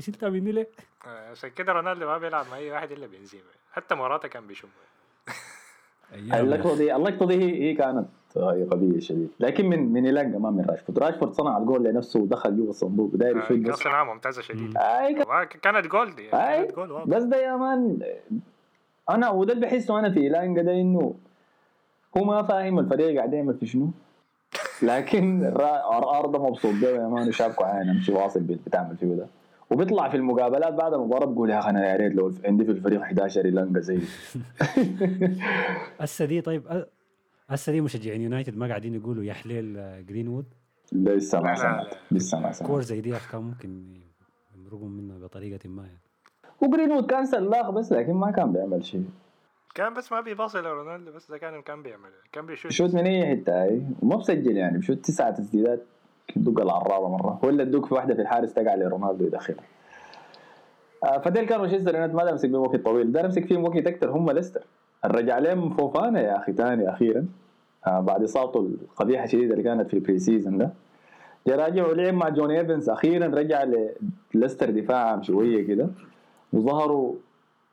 شو 0.00 0.12
بتعملني 0.12 0.52
ليه؟ 0.52 0.68
آه، 1.06 1.30
عشان 1.30 1.50
كده 1.50 1.72
رونالدو 1.72 2.06
ما 2.06 2.18
بيلعب 2.18 2.46
مع 2.50 2.56
أي 2.56 2.70
واحد 2.70 2.92
إلا 2.92 3.06
بنزيما. 3.06 3.44
حتى 3.72 3.94
موراتا 3.94 4.28
كان 4.28 4.46
بيشم 4.46 4.68
اللقطه 6.14 6.76
دي 6.76 6.96
اللقطه 6.96 7.26
دي 7.26 7.34
هي 7.34 7.62
هي 7.70 7.74
كانت 7.74 8.06
غبيه 8.36 9.00
شديد 9.00 9.28
لكن 9.40 9.66
من 9.66 9.92
من 9.92 10.06
إيلانجا 10.06 10.38
ما 10.38 10.50
من 10.50 10.64
راشفورد 10.70 10.98
راشفورد 10.98 11.32
صنع 11.32 11.58
الجول 11.58 11.84
لنفسه 11.84 12.20
ودخل 12.20 12.56
جوا 12.56 12.70
الصندوق 12.70 13.10
يشوت 13.38 13.48
كان 13.48 13.62
بس 13.62 13.78
صناعة 13.78 14.04
ممتازة 14.04 14.42
شديد 14.42 14.76
آه، 14.76 15.42
كانت 15.44 15.86
جول 15.86 16.14
دي. 16.14 16.22
أي. 16.22 16.66
كانت 16.66 16.78
بس 17.06 17.22
ده 17.22 17.36
يا 17.36 17.56
مان 17.56 17.98
أنا 19.10 19.30
وده 19.30 19.52
اللي 19.52 19.66
بحسه 19.66 19.98
أنا 19.98 20.10
في 20.10 20.20
إيلانجا 20.20 20.62
ده 20.62 20.72
إنه 20.72 21.14
هو 22.16 22.24
ما 22.24 22.42
فاهم 22.42 22.78
الفريق 22.78 23.16
قاعد 23.16 23.32
يعمل 23.32 23.54
في 23.54 23.66
شنو. 23.66 23.88
لكن 24.82 25.40
الرا- 25.48 26.18
ار 26.18 26.26
ده 26.26 26.38
مبسوط 26.42 26.74
بيه 26.74 26.88
يا 26.88 27.08
مان. 27.08 27.32
شابكه 27.32 27.64
عين 27.66 27.88
امشي 27.88 28.12
واصل 28.12 28.40
بتعمل 28.40 28.96
فيه 28.96 29.06
ده. 29.06 29.26
وبيطلع 29.70 30.08
في 30.08 30.16
المقابلات 30.16 30.74
بعد 30.74 30.94
المباراة 30.94 31.26
بيقول 31.26 31.50
يا 31.50 31.58
أخي 31.58 31.70
أنا 31.70 31.90
يا 31.90 31.96
ريت 31.96 32.14
لو 32.14 32.32
عندي 32.44 32.64
في 32.64 32.70
الفريق 32.70 33.00
11 33.00 33.46
يلنقى 33.46 33.82
زي 33.82 33.98
هسه 36.00 36.24
دي 36.24 36.40
طيب 36.40 36.86
هسه 37.48 37.72
دي 37.72 37.80
مشجعين 37.80 38.20
يونايتد 38.20 38.56
ما 38.56 38.66
قاعدين 38.68 38.94
يقولوا 38.94 39.24
يا 39.24 39.32
حليل 39.32 39.76
آه، 39.78 40.00
جرينوود؟ 40.00 40.44
لسه 40.92 41.40
ما 41.40 41.48
لا، 41.48 41.54
سمعت. 41.54 41.94
لسه 42.10 42.40
ما 42.40 42.52
سمعت. 42.52 42.70
كور 42.70 42.82
زي 42.82 43.00
دي 43.00 43.14
كان 43.32 43.40
ممكن 43.42 43.84
يمرقوا 44.56 44.88
منها 44.88 45.18
بطريقة 45.18 45.68
ما 45.68 45.82
يعني. 45.82 45.98
وجرينوود 46.62 47.06
كان 47.10 47.26
سلاخ 47.26 47.70
بس 47.70 47.92
لكن 47.92 48.12
ما 48.14 48.30
كان 48.30 48.52
بيعمل 48.52 48.84
شيء. 48.84 49.04
كان 49.74 49.94
بس 49.94 50.12
ما 50.12 50.20
بيباصي 50.20 50.58
لرونالدو 50.58 51.12
بس 51.12 51.30
ده 51.30 51.38
كان 51.38 51.62
كان 51.62 51.82
بيعمل 51.82 52.10
كان 52.32 52.46
بيشوت. 52.46 52.66
بيشوت 52.66 52.94
من 52.94 53.06
أي 53.06 53.26
حتة 53.36 53.62
هاي 53.62 53.82
وما 54.02 54.16
بسجل 54.16 54.56
يعني 54.56 54.76
بيشوت 54.78 54.98
تسعة 55.04 55.30
تسديدات. 55.30 55.82
يدق 56.36 56.60
العراضه 56.60 57.08
مرة. 57.08 57.40
ولا 57.42 57.64
تدق 57.64 57.86
في 57.86 57.94
واحدة 57.94 58.14
في 58.14 58.20
الحارس 58.22 58.54
تقع 58.54 58.74
لرونالدو 58.74 59.24
يدخلها 59.24 59.64
آه 61.04 61.18
فديل 61.18 61.44
كان 61.44 61.60
مانشستر 61.60 61.94
يونايتد 61.94 62.14
ما 62.14 62.24
دام 62.24 62.34
مسك 62.34 62.48
بهم 62.48 62.60
وقت 62.60 62.76
طويل. 62.76 63.12
ده 63.12 63.22
مسك 63.22 63.44
فيهم 63.44 63.64
وقت 63.64 63.86
أكثر 63.86 64.10
هم 64.10 64.30
ليستر. 64.30 64.64
رجع 65.04 65.38
لهم 65.38 65.70
فوفانا 65.70 66.20
يا 66.20 66.36
أخي 66.36 66.52
ثاني 66.52 66.90
أخيرا. 66.90 67.26
آه 67.86 68.00
بعد 68.00 68.22
إصابته 68.22 68.60
القبيحة 68.60 69.24
الشديدة 69.24 69.52
اللي 69.52 69.64
كانت 69.64 69.88
في 69.88 69.94
ال 69.94 70.18
pre-season 70.18 70.58
ده. 70.58 70.70
جا 71.46 71.56
راجع 71.56 72.10
مع 72.12 72.28
جوني 72.28 72.60
إيفنز 72.60 72.90
أخيرا. 72.90 73.26
رجع 73.26 73.64
لليستر 74.34 74.70
دفاعهم 74.70 75.22
شوية 75.22 75.66
كده. 75.66 75.88
وظهروا 76.52 77.14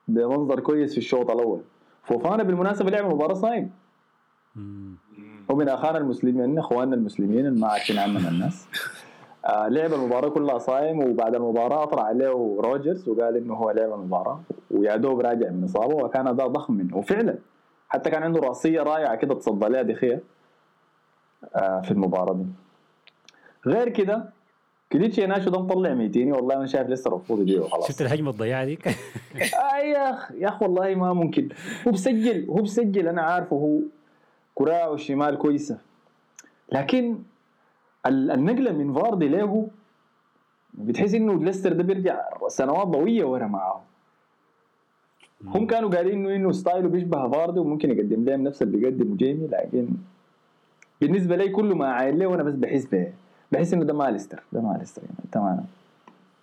بمنظر 0.07 0.59
كويس 0.59 0.91
في 0.91 0.97
الشوط 0.97 1.31
الأول. 1.31 1.61
فوفانا 2.03 2.43
بالمناسبة 2.43 2.91
لعب 2.91 3.05
مباراة 3.05 3.33
صايم. 3.33 3.71
ومن 5.53 5.69
أخانا 5.69 5.97
المسلمين 5.97 6.59
إخواننا 6.59 6.95
المسلمين 6.95 7.59
ما 7.59 7.67
عارفين 7.67 7.99
عننا 7.99 8.29
الناس. 8.29 8.67
آه 9.45 9.67
لعب 9.67 9.93
المباراة 9.93 10.29
كلها 10.29 10.57
صايم 10.57 11.03
وبعد 11.03 11.35
المباراة 11.35 11.83
أطلع 11.83 12.03
عليه 12.03 12.29
روجرز 12.59 13.09
وقال 13.09 13.37
إنه 13.37 13.53
هو 13.53 13.71
لعب 13.71 13.93
المباراة. 13.93 14.39
ويا 14.71 14.95
دوب 14.95 15.19
راجع 15.19 15.49
من 15.49 15.63
إصابة 15.63 15.95
وكان 15.95 16.27
أداء 16.27 16.47
ضخم 16.47 16.73
منه. 16.73 16.97
وفعلا 16.97 17.35
حتى 17.89 18.09
كان 18.09 18.23
عنده 18.23 18.39
رأسية 18.39 18.81
رائعة 18.83 19.15
كده 19.15 19.35
تصدى 19.35 19.65
لها 19.67 19.81
دخيه 19.81 20.23
آه 21.55 21.81
في 21.81 21.91
المباراة 21.91 22.33
دي. 22.33 22.45
غير 23.67 23.89
كده 23.89 24.29
كليتشي 24.91 25.25
ناشو 25.27 25.49
ده 25.49 25.59
مطلع 25.61 25.93
ميتيني 25.93 26.31
والله 26.31 26.55
أنا 26.55 26.65
شايف 26.65 26.89
لسه 26.89 27.09
المفروض 27.09 27.39
يبيعه 27.41 27.67
خلاص 27.67 27.87
شفت 27.87 28.01
الهجمة 28.01 28.29
الضياعه 28.31 28.65
ديك 28.65 28.87
آه 28.87 29.77
يا 29.77 30.09
اخ 30.11 30.31
يا 30.31 30.47
أخ 30.47 30.61
والله 30.61 30.95
ما 30.95 31.13
ممكن. 31.13 31.49
هو 31.87 31.91
بسجل 31.91 32.45
هو 32.49 32.55
بسجل 32.55 33.07
أنا 33.07 33.21
عارفه 33.21 33.55
هو 33.55 33.79
كراعه 34.55 34.93
الشمال 34.93 35.37
كويسة. 35.37 35.77
لكن 36.71 37.19
ال- 38.05 38.31
النقله 38.31 38.71
من 38.71 38.93
فاردي 38.93 39.27
له 39.27 39.67
بتحس 40.73 41.13
إنه 41.13 41.43
ليستر 41.43 41.73
ده 41.73 41.83
بيرجع 41.83 42.21
سنوات 42.47 42.87
ضوئية 42.87 43.23
ورا 43.25 43.47
معاه 43.47 43.81
هم 45.45 45.67
كانوا 45.67 45.89
قايلين 45.89 46.25
انه 46.25 46.35
إنه 46.35 46.51
ستايله 46.51 46.89
بيشبه 46.89 47.29
فاردي 47.31 47.59
وممكن 47.59 47.91
يقدم 47.91 48.25
لهم 48.25 48.43
نفس 48.43 48.61
اللي 48.61 48.77
بيقدمه 48.77 49.15
جيمي 49.15 49.47
لكن 49.47 49.87
بالنسبة 51.01 51.35
لي 51.35 51.49
كله 51.49 51.75
ما 51.75 51.93
عايل 51.93 52.19
له 52.19 52.27
وأنا 52.27 52.43
بس 52.43 52.53
بحس 52.53 52.85
به 52.85 53.13
بحس 53.51 53.73
إنه 53.73 53.83
ده 53.83 53.93
ما 53.93 54.11
ليستر 54.11 54.43
ده 54.51 54.61
ما 54.61 54.77
ليستر 54.77 55.01
يعني 55.03 55.15
انت 55.25 55.37
ما 55.37 55.63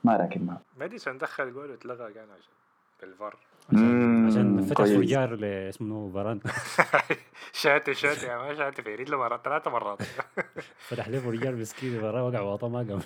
ما 0.04 0.16
راكب 0.16 0.44
معاه 0.46 0.60
ماديسون 0.80 1.18
دخل 1.18 1.52
جول 1.52 1.70
واتلغى 1.70 2.12
كان 2.12 2.24
عشان 2.38 2.52
بالفار 3.00 3.36
عشان 3.68 4.62
فتح 4.62 4.76
كويس. 4.76 4.92
فرجار 4.96 5.34
ل- 5.34 5.44
اسمه 5.44 6.12
فاران. 6.12 6.40
شاتي 7.52 7.94
شاتي 7.94 8.26
يا 8.26 8.36
ما 8.38 8.54
شاتي 8.54 8.82
في 8.82 8.94
رجله 8.94 9.16
مرات 9.16 9.44
ثلاثة 9.44 9.70
مرات. 9.76 9.98
فتح 10.78 11.08
له 11.08 11.18
فرجار 11.18 11.54
مسكين 11.54 12.00
فاران 12.00 12.22
وقع 12.22 12.40
واطا 12.40 12.68
ما 12.68 12.78
قام. 12.78 13.00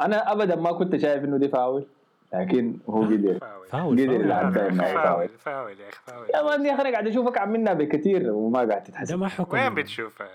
أنا 0.00 0.32
ابدا 0.32 0.56
ما 0.56 0.72
كنت 0.72 0.96
شايف 0.96 1.24
إنه 1.24 1.38
دي 1.38 1.48
فاول 1.48 1.86
لكن 2.34 2.78
هو 2.90 3.02
قدر. 3.02 3.38
فاول. 3.38 3.68
فاول 3.68 4.00
قدر 4.00 4.06
فاول. 4.06 4.24
يلعب 4.24 4.52
فاول 4.52 5.28
فاول 5.28 5.80
يا 5.80 5.88
أخي 5.88 5.98
فاول 6.06 6.26
يا 6.34 6.42
مان 6.42 6.66
يا 6.66 6.74
أخي 6.74 6.82
أنا 6.82 6.90
قاعد 6.90 7.06
أشوفك 7.06 7.38
عم 7.38 7.50
منها 7.52 7.72
بكثير 7.72 8.30
وما 8.30 8.56
قاعد 8.58 8.68
ده 8.68 8.78
تتحسب 8.78 9.18
ما 9.18 9.28
حكم. 9.28 9.56
وين 9.58 9.74
بتشوفها؟ 9.74 10.28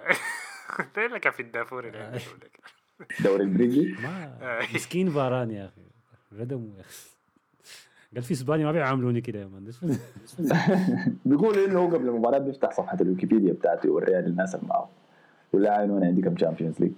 ده 0.95 1.08
لك 1.08 1.30
في 1.30 1.39
الدافور 1.39 1.88
اللي 1.88 1.97
عندك. 1.97 2.60
دوري 3.19 3.43
البريجي 3.43 3.95
ما 4.04 4.38
آه. 4.41 4.62
مسكين 4.75 5.10
فاران 5.10 5.51
يا 5.51 5.65
أخي. 5.65 5.82
ردموا 6.41 6.75
يا 6.77 6.82
أخي. 6.82 7.12
قال 8.13 8.24
في 8.24 8.32
إسبانيا 8.34 8.65
ما 8.65 8.71
بيعاملوني 8.71 9.21
كده 9.21 9.39
يا 9.39 9.50
شنو؟ 9.71 9.93
بيقولوا 11.26 11.65
إنه 11.67 11.80
هو 11.80 11.88
قبل 11.88 12.08
المباراة 12.08 12.38
بيفتح 12.38 12.71
صفحة 12.71 12.97
الويكيبيديا 13.02 13.54
بتاعته 13.54 13.88
يوريها 13.88 14.21
للناس 14.21 14.56
اللي 14.56 14.67
معه. 14.67 14.89
يقول 15.54 15.65
لها 15.65 15.84
أنا 15.84 16.06
عندي 16.06 16.21
كم 16.21 16.34
Champions 16.34 16.80
League 16.80 16.91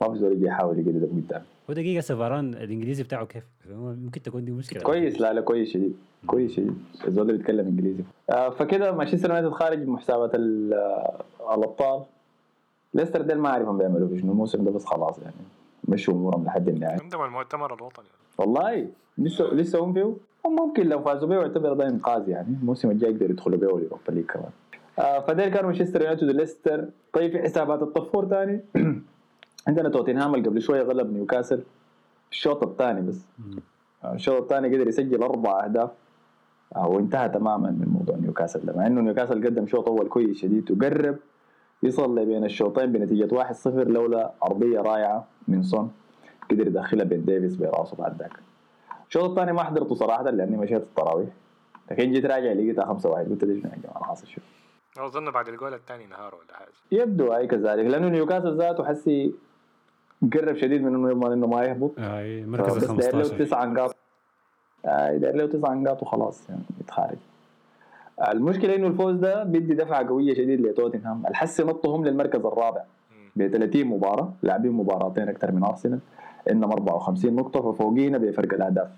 ما 0.00 0.12
في 0.12 0.18
زول 0.18 0.32
يجي 0.32 0.44
يحاول 0.46 0.78
يقدر 0.78 0.90
ده 0.90 1.06
قدام. 1.06 1.42
هو 1.70 1.74
دقيقة 1.74 1.98
هسه 1.98 2.16
فاران 2.16 2.54
الإنجليزي 2.54 3.02
بتاعه 3.02 3.26
كيف؟ 3.26 3.44
ممكن 3.70 4.22
تكون 4.22 4.44
دي 4.44 4.52
مشكلة. 4.52 4.82
كويس 4.82 5.20
لا 5.20 5.32
لا 5.32 5.40
كويس 5.40 5.68
شديد. 5.68 5.96
كويس 6.26 6.52
شديد. 6.52 6.74
الزول 7.08 7.26
ده 7.26 7.32
بيتكلم 7.32 7.66
إنجليزي. 7.66 8.02
آه 8.30 8.50
فكده 8.50 8.92
مانشستر 8.92 9.28
يونايتد 9.28 9.50
خارج 9.50 9.86
من 9.88 9.98
حسابات 9.98 10.34
ال- 10.34 10.74
آه، 10.74 11.22
الأبطال. 11.54 12.02
ليستر 12.94 13.22
ديل 13.22 13.38
ما 13.38 13.48
اعرف 13.48 13.68
هم 13.68 13.78
بيعملوا 13.78 14.08
في 14.08 14.18
شنو 14.18 14.32
الموسم 14.32 14.64
ده 14.64 14.70
بس 14.70 14.84
خلاص 14.84 15.18
يعني 15.18 15.34
مشوا 15.88 16.14
أمورهم 16.14 16.44
لحد 16.44 16.68
النهاية. 16.68 17.00
عندهم 17.02 17.24
المؤتمر 17.24 17.74
الوطني. 17.74 18.06
والله؟ 18.38 18.86
لسه 19.18 19.44
لسه 19.44 19.78
هم 19.84 19.92
فيه 19.92 20.14
ممكن 20.46 20.88
لو 20.88 21.00
فازوا 21.02 21.28
بيه 21.28 21.36
يعتبر 21.36 21.72
ده 21.72 21.88
انقاذ 21.88 22.28
يعني. 22.28 22.56
الموسم 22.62 22.90
الجاي 22.90 23.10
يقدر 23.10 23.30
يدخلوا 23.30 23.58
بيه 23.58 23.66
ال 23.76 23.81
Europa 23.81 24.10
League 24.12 24.24
كمان. 24.26 24.50
آه 24.98 25.20
فديل 25.20 25.48
كانوا 25.48 25.70
مانشستر 25.70 26.00
يونايتد 26.00 26.28
وليستر. 26.28 26.88
طيب 27.12 27.32
في 27.32 27.42
حسابات 27.42 27.82
ال 27.82 27.88
top 27.88 28.05
four 28.05 28.28
ثاني 28.28 28.60
عندنا 29.68 29.88
توتنهام 29.88 30.34
اللي 30.34 30.48
قبل 30.48 30.62
شوية 30.62 30.82
غلب 30.82 31.12
نيوكاسل. 31.12 31.62
الشوط 32.32 32.62
الثاني 32.62 33.00
بس. 33.00 33.26
آه، 34.04 34.14
الشوط 34.14 34.42
الثاني 34.42 34.76
قدر 34.76 34.88
يسجل 34.88 35.22
أربع 35.22 35.64
أهداف. 35.64 35.90
آه 36.76 36.88
وانتهى 36.88 37.28
تماما 37.28 37.70
من 37.70 37.88
موضوع 37.88 38.16
نيوكاسل 38.16 38.60
ده. 38.66 38.72
مع 38.76 38.86
إنه 38.86 39.00
نيوكاسل 39.00 39.46
قدم 39.46 39.66
شوط 39.66 39.88
أول 39.88 40.08
كويس 40.08 40.36
شديد 40.38 40.70
وقرب. 40.70 41.16
يصل 41.82 42.24
بين 42.26 42.44
الشوطين 42.44 42.92
بنتيجة 42.92 43.34
1-0 43.34 43.66
لولا 43.66 44.32
عرضية 44.44 44.80
رائعة 44.80 45.26
من 45.48 45.62
سون. 45.62 45.90
قدر 46.50 46.66
يدخلها 46.66 47.04
بين 47.04 47.24
ديفيس 47.24 47.56
براسه 47.56 47.96
بعد 47.96 48.18
ذاك. 48.18 48.45
الشوط 49.16 49.30
الثاني 49.30 49.52
ما 49.52 49.62
حضرته 49.62 49.94
صراحة 49.94 50.30
لأني 50.30 50.56
مشيت 50.56 50.82
التراويح 50.82 51.28
لكن 51.90 52.12
جيت 52.12 52.26
راجع 52.26 52.52
لقيتها 52.52 52.84
5 52.84 53.10
1 53.10 53.28
قلت 53.28 53.44
ليش 53.44 53.64
يا 53.64 53.70
جماعة 53.84 54.04
حاصل 54.04 54.26
شو 54.26 54.40
أظن 54.98 55.30
بعد 55.30 55.48
الجول 55.48 55.74
الثاني 55.74 56.06
نهار 56.06 56.34
ولا 56.34 56.58
حاجة. 56.58 57.02
يبدو 57.02 57.34
أي 57.34 57.46
كذلك 57.46 57.86
لأنه 57.86 58.08
نيوكاسل 58.08 58.56
ذاته 58.56 58.84
حسي 58.84 59.34
قرب 60.32 60.56
شديد 60.56 60.82
من 60.82 60.94
إنه 60.94 61.10
يضمن 61.10 61.32
إنه 61.32 61.46
ما 61.46 61.64
يهبط. 61.64 61.90
آه 61.98 62.44
مركز 62.44 62.84
داير 62.84 63.16
له 63.16 63.22
15 63.22 63.44
تسع 63.44 63.64
نقاط. 63.64 63.96
آه 64.86 65.16
داير 65.16 65.36
له 65.36 65.46
تسع 65.46 65.72
نقاط 65.72 66.02
وخلاص 66.02 66.50
يعني 66.50 66.62
يتخارج. 66.80 67.16
المشكلة 68.28 68.74
إنه 68.74 68.86
الفوز 68.86 69.16
ده 69.16 69.44
بيدي 69.44 69.74
دفعة 69.74 70.08
قوية 70.08 70.34
شديد 70.34 70.60
لتوتنهام. 70.60 71.26
الحسي 71.26 71.62
نطهم 71.62 72.04
للمركز 72.04 72.46
الرابع. 72.46 72.82
ب 73.36 73.46
30 73.46 73.84
مباراة 73.84 74.32
لاعبين 74.42 74.72
مباراتين 74.72 75.28
أكثر 75.28 75.52
من 75.52 75.64
أرسنال 75.64 75.98
انما 76.50 76.72
54 76.72 77.36
نقطة 77.36 77.72
ففوقينا 77.72 78.18
بفرق 78.18 78.54
الأهداف. 78.54 78.88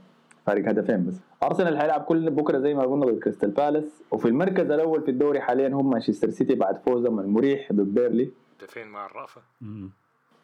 فارق 0.48 0.68
هدفين 0.68 1.06
بس. 1.06 1.20
أرسنال 1.42 1.78
حيلعب 1.78 2.00
كل 2.00 2.30
بكرة 2.30 2.58
زي 2.58 2.74
ما 2.74 2.82
قلنا 2.82 3.06
ضد 3.06 3.18
كريستال 3.18 3.50
بالاس. 3.50 4.02
وفي 4.10 4.28
المركز 4.28 4.70
الأول 4.70 5.02
في 5.02 5.10
الدوري 5.10 5.40
حاليا 5.40 5.68
هم 5.68 5.90
مانشستر 5.90 6.30
سيتي 6.30 6.54
بعد 6.54 6.78
فوزهم 6.78 7.20
المريح 7.20 7.72
ضد 7.72 7.94
بيرلي. 7.94 8.30
دفين 8.60 8.86
مع. 8.86 9.26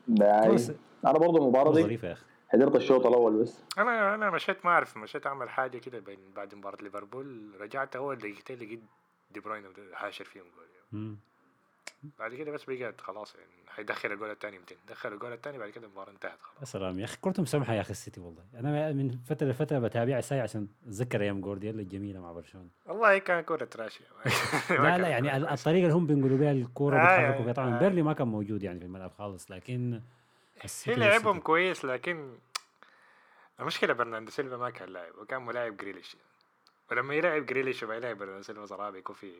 ده 0.08 0.42
خلاص. 0.42 0.70
أنا 1.06 1.18
برضه 1.18 1.38
المباراه 1.38 1.72
دي 1.72 1.82
ظريفه 1.82 2.08
يا 2.08 2.12
أخي. 2.12 2.24
حضرت 2.48 2.76
الشوط 2.76 3.06
الأول 3.06 3.42
بس. 3.42 3.64
أنا 3.78 4.14
أنا 4.14 4.30
مشيت 4.30 4.64
ما 4.64 4.70
أعرف 4.70 4.96
مشيت 4.96 5.26
أعمل 5.26 5.48
حاجة 5.48 5.78
كده 5.78 5.98
بين 5.98 6.18
بعد 6.36 6.54
مباراة 6.54 6.82
ليفربول. 6.82 7.50
رجعت 7.60 7.96
أول 7.96 8.18
دقيقتين 8.18 8.56
لقيت 8.56 8.80
دي 9.30 9.40
بروين 9.40 9.64
حاشر 9.92 10.24
فيهم 10.24 10.44
جول. 10.44 11.14
بعد 12.18 12.34
كده 12.34 12.52
بس 12.52 12.64
بقت 12.64 13.00
خلاص 13.00 13.34
يعني 13.34 13.70
حيدخل 13.70 14.12
الجول 14.12 14.30
الثاني 14.30 14.58
200 14.58 14.76
دخل 14.88 15.12
الجول 15.12 15.32
الثاني 15.32 15.58
بعد 15.58 15.70
كده 15.70 15.86
المباراة 15.86 16.10
انتهت 16.10 16.38
خلاص. 16.42 16.60
يا 16.60 16.64
سلام 16.64 16.98
يا 16.98 17.04
أخي 17.04 17.16
كرتهم 17.20 17.44
سمحه 17.46 17.74
يا 17.74 17.80
أخي 17.80 17.90
السيتي 17.90 18.20
والله. 18.20 18.42
أنا 18.54 18.92
من 18.92 19.10
فترة 19.10 19.46
لفترة 19.46 19.78
بتابع 19.78 20.20
ساي 20.20 20.40
عشان 20.40 20.68
أتذكر 20.86 21.20
أيام 21.20 21.40
جوارديولا 21.40 21.80
الجميلة 21.80 22.20
مع 22.20 22.32
برشلونة. 22.32 22.68
والله 22.86 23.18
كان 23.18 23.40
كورة 23.40 23.64
تراشي. 23.64 24.04
لا 24.70 24.98
لا 24.98 25.08
يعني 25.08 25.36
ال- 25.36 25.48
الطريقة 25.48 25.82
اللي 25.84 25.94
هم 25.94 26.06
بينقلوا 26.06 26.38
بها 26.38 26.52
الكورة 26.52 26.96
آه، 26.96 27.00
بيتحركوا 27.00 27.40
آه، 27.40 27.44
فيها 27.44 27.52
طبعا 27.52 27.76
آه. 27.76 27.78
بيرنلي 27.78 28.02
ما 28.02 28.12
كان 28.12 28.28
موجود 28.28 28.62
يعني 28.62 28.78
في 28.78 28.84
الملعب 28.84 29.10
خالص 29.18 29.50
لكن 29.50 30.00
هي 30.84 30.94
لعبهم. 30.94 31.40
كويس 31.40 31.84
لكن 31.84 32.34
المشكلة 33.60 33.92
برناردو 33.92 34.30
سيلفا 34.30 34.56
ما 34.56 34.70
كان 34.70 34.88
لاعب 34.88 35.14
وكان 35.18 35.42
ملاعب 35.42 35.76
جريليش. 35.76 36.16
ولما 36.90 37.14
يلعب 37.14 37.46
جريليش 37.46 37.82
وما 37.82 37.94
يلعب 37.96 38.18
برناردو 38.18 38.42
سيلفا 38.42 38.66
صراحة 38.66 38.90
بيكون 38.90 39.16
في 39.16 39.32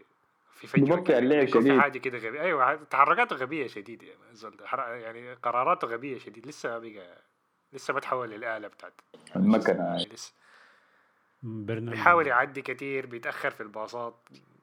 في 0.55 0.81
ببطئ 0.81 1.03
كده، 1.03 1.19
اللعب 1.19 1.47
شديد. 1.47 1.81
حاجة 1.81 1.99
كده 1.99 2.19
غبية. 2.19 2.40
أيوه 2.40 2.75
تحركاته 2.75 3.37
غبية 3.37 3.67
شديد 3.67 4.03
يعني 4.03 5.03
يعني 5.03 5.35
قراراته 5.35 5.87
غبية 5.87 6.19
شديد. 6.19 6.47
لسه 6.47 6.69
ما 6.69 6.79
بقى 6.79 7.23
لسه 7.73 7.95
ما 7.95 8.01
تحول 8.01 8.31
للآلة 8.31 8.69
بتاعت 8.69 8.93
المكنة. 9.37 9.85
يعني 9.85 10.09
لسه. 10.12 10.35
بيحاول 11.43 12.27
يعدي 12.27 12.62
كتير 12.62 13.07
بيتأخر 13.07 13.51
في 13.51 13.62
الباصات 13.62 14.14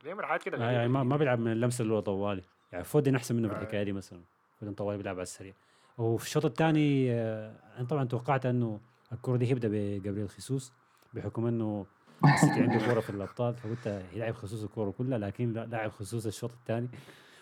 بيعمل 0.04 0.26
حاجات 0.26 0.44
كده 0.44 0.58
آه 0.68 0.72
يعني 0.72 0.88
ما 0.88 1.04
ما 1.04 1.18
بيلعب 1.18 1.40
من 1.40 1.52
اللمسة 1.52 1.82
اللي 1.82 1.94
هو 1.94 2.00
طوالي. 2.00 2.44
يعني 2.72 2.84
فودن 2.84 3.16
احسن 3.16 3.36
منه 3.36 3.48
في 3.48 3.54
الحكاية 3.54 3.84
دي 3.84 3.92
مثلا. 3.92 4.22
فودن 4.60 4.74
طوال 4.74 4.98
بيلعب 4.98 5.16
على 5.16 5.24
السريع. 5.24 5.54
وفي 5.98 6.26
الشوط 6.26 6.46
الثاني 6.46 7.12
آه، 7.12 7.56
أنا 7.78 7.88
طبعا 7.88 8.04
توقعت 8.04 8.46
إنه 8.46 8.80
الكرة 9.14 9.36
دي 9.38 9.48
هيبدأ 9.50 9.68
بجابريل 9.72 10.30
خيسوس 10.30 10.74
بحكم 11.14 11.46
إنه 11.46 11.86
السيتي 12.26 12.62
عنده 12.64 12.86
كورة 12.86 13.00
في 13.00 13.10
الأبطال 13.10 13.54
فقلت 13.56 14.04
يلعب 14.14 14.34
خصوص 14.34 14.64
الكورة 14.64 14.92
كلها 14.98 15.18
لكن 15.18 15.54
لا 15.54 15.66
لعب 15.66 15.92
خصوص 15.92 16.26
الشوط 16.26 16.52
الثاني. 16.52 16.88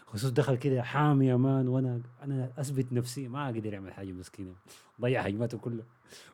خصوص 0.07 0.31
دخل 0.31 0.55
كده 0.57 0.81
حامي 0.83 1.27
يا 1.27 1.35
مان 1.35 1.67
وأنا 1.67 2.01
أنا 2.23 2.49
أثبت 2.57 2.93
نفسي 2.93 3.27
ما 3.27 3.47
قدر 3.47 3.73
يعمل 3.73 3.93
حاجة 3.93 4.11
مسكينة. 4.11 4.53
ضيع 5.01 5.21
هجماته 5.21 5.57
كلها 5.57 5.85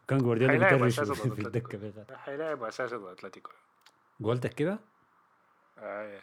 وكان 0.03 0.19
جوارديولا 0.19 0.53
حيلاعب 0.53 0.73
بيدرش 0.73 0.99
في 0.99 1.25
الدكة. 1.47 1.77
بيغ- 1.77 2.15
حيلعب 2.15 2.63
أساسا 2.63 3.11
اتلتيكو 3.11 3.51
قولتك 4.23 4.53
كده؟ 4.53 4.79
آه. 5.79 6.19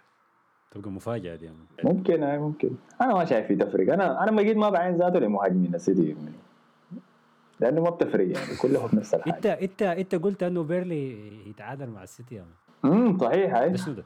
تبقى 0.70 0.90
مفاجأة 0.90 1.36
دي. 1.36 1.50
ممكن 1.84 2.22
هاي 2.22 2.38
ممكن. 2.38 2.70
أنا 3.00 3.14
ما 3.14 3.24
شايف 3.24 3.46
في 3.46 3.56
تفرق 3.56 3.92
أنا 3.92 4.22
أنا 4.22 4.30
بقيت 4.30 4.56
ما 4.56 4.70
بعين 4.70 4.96
ذاته 4.96 5.18
لمهاجمين 5.18 5.74
السيتي 5.74 6.16
لأنه 7.62 7.80
ما 7.82 7.90
بتفرق 7.90 8.24
يعني 8.26 8.56
كلهم 8.62 8.88
نفس 8.92 9.14
انت 9.14 9.26
الحاجة. 9.26 9.62
إنت 9.62 9.82
إنت 9.82 10.14
قلت 10.14 10.42
إنه 10.42 10.62
بيرلي 10.62 11.28
يتعادل 11.50 11.86
مع 11.90 12.02
السيتي 12.02 12.42
امم 12.84 13.18
صحيح 13.18 13.54
هاي. 13.54 13.70
ده؟ 13.70 14.04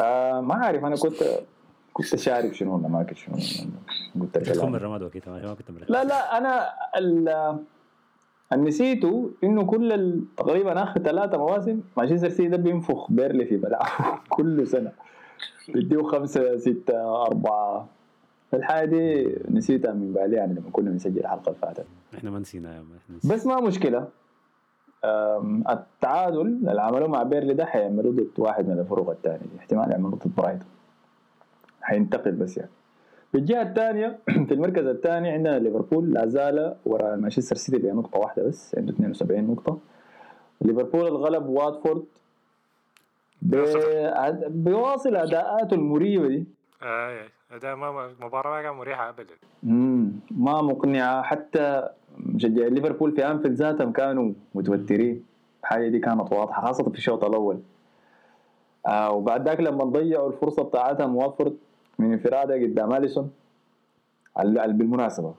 آه 0.00 0.40
ما 0.40 0.54
عارف 0.54 0.84
أنا 0.84 0.96
كنت 0.96 1.24
كنت 1.92 2.16
شارب 2.16 2.52
شنو 2.52 2.76
ولا 2.76 2.88
ما 2.88 3.02
كنت 3.02 3.16
شنو 3.18 3.36
قلت 4.20 4.36
الكلام 4.36 4.74
الرماد 4.74 5.02
وقتها 5.02 5.46
ما 5.46 5.54
كنت 5.54 5.70
مركز. 5.70 5.90
لا 5.92 6.04
لا 6.04 6.38
أنا 6.38 6.68
ال- 6.98 7.58
اللي 8.52 8.68
نسيته 8.68 9.30
إنه 9.44 9.64
كل 9.64 10.20
تقريبا 10.36 10.82
آخر 10.82 11.00
ثلاثة 11.00 11.38
مواسم 11.38 11.80
مانشستر 11.96 12.28
سيتي 12.28 12.48
ده 12.48 12.56
بينفخ 12.56 13.10
بيرلي 13.10 13.44
في 13.46 13.56
ملعبه 13.56 14.18
كل 14.36 14.66
سنة. 14.66 14.92
بيديه 15.68 16.02
خمسة 16.02 16.56
ستة 16.56 17.22
أربعة. 17.22 17.88
الحاجة 18.54 18.84
دي 18.86 19.34
نسيتها 19.50 19.92
من 19.92 20.12
بالي 20.12 20.36
يعني 20.36 20.52
لما 20.54 20.70
كنا 20.72 20.90
بنسجل 20.90 21.20
الحلقة 21.20 21.48
اللي 21.48 21.58
فاتت. 21.62 21.86
إحنا 22.14 22.30
ما 22.30 22.38
نسينا 22.38 22.68
يا 22.76 22.80
مان 22.80 22.96
إحنا 23.04 23.16
نسينا. 23.16 23.34
بس 23.34 23.46
ما 23.46 23.60
مشكلة. 23.60 24.08
أم، 25.04 25.64
التعادل 25.70 26.40
اللي 26.40 26.82
عملوه 26.82 27.08
مع 27.08 27.22
بيرلي 27.22 27.54
ده 27.54 27.64
حيعملوه 27.66 28.12
ضد 28.12 28.30
واحد 28.38 28.68
من 28.68 28.78
الفرق 28.78 29.10
الثانية 29.10 29.58
احتمال 29.58 29.90
يعملوه 29.90 30.10
ضد 30.10 30.34
برايتون. 30.36 30.66
حينتقل 31.82 32.32
بس 32.32 32.56
يعني. 32.58 32.70
في 33.32 33.38
الجهة 33.38 33.62
الثانية 33.62 34.18
في 34.48 34.54
المركز 34.54 34.86
الثاني 34.86 35.30
عندنا 35.30 35.58
ليفربول 35.58 36.12
لا 36.14 36.26
زال 36.26 36.76
وراء 36.86 37.16
مانشستر 37.16 37.56
سيتي 37.56 37.78
بنقطة 37.78 38.18
واحدة 38.18 38.42
بس 38.42 38.74
عنده 38.78 38.92
72 38.92 39.44
نقطة. 39.44 39.78
ليفربول 40.62 41.06
الغلب 41.06 41.46
واتفورد 41.48 42.04
بيواصل 44.48 45.16
أداءاته 45.16 45.74
المريبة 45.74 46.28
دي. 46.28 46.44
آه. 46.82 47.24
ده 47.50 47.74
ما 47.74 48.14
مباراة 48.20 48.50
ما 48.56 48.62
كانت 48.62 48.76
مريحة 48.76 49.08
ابدا. 49.08 49.34
مم. 49.62 50.12
ما 50.30 50.62
مقنعة. 50.62 51.22
حتى 51.22 51.88
مشجعين 52.18 52.74
ليفربول 52.74 53.12
في 53.12 53.26
أنفيلد 53.30 53.54
ذاتهم 53.54 53.92
كانوا 53.92 54.32
متوترين. 54.54 55.24
الحاجة 55.62 55.88
دي 55.88 55.98
كانت 55.98 56.32
واضحة 56.32 56.66
خاصة 56.66 56.84
في 56.90 56.98
الشوط 56.98 57.24
الأول. 57.24 57.60
آه 58.86 59.10
وبعد 59.10 59.48
ذاك 59.48 59.60
لما 59.60 59.84
ضيعوا 59.84 60.28
الفرصة 60.28 60.62
بتاعتهم 60.62 61.16
واتفورد 61.16 61.56
من 61.98 62.12
انفرادة 62.12 62.54
قدام 62.54 62.92
أليسون 62.92 63.30
ال- 64.40 64.58
ال- 64.58 64.72
بالمناسبة. 64.72 65.34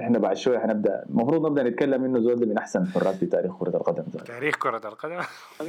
إحنا 0.00 0.18
بعد 0.18 0.36
شوية 0.36 0.58
حنبدأ 0.58 1.04
المفروض 1.10 1.46
نبدأ 1.46 1.62
نتكلم 1.62 2.04
إنه 2.04 2.20
زول 2.20 2.48
من 2.48 2.58
أحسن 2.58 2.82
الحراس 2.82 3.16
في 3.16 3.26
تاريخ 3.26 3.58
كرة 3.58 3.76
القدم. 3.76 4.04
ذات. 4.12 4.26
تاريخ 4.26 4.56
كرة 4.56 4.88
القدم؟ 4.88 5.20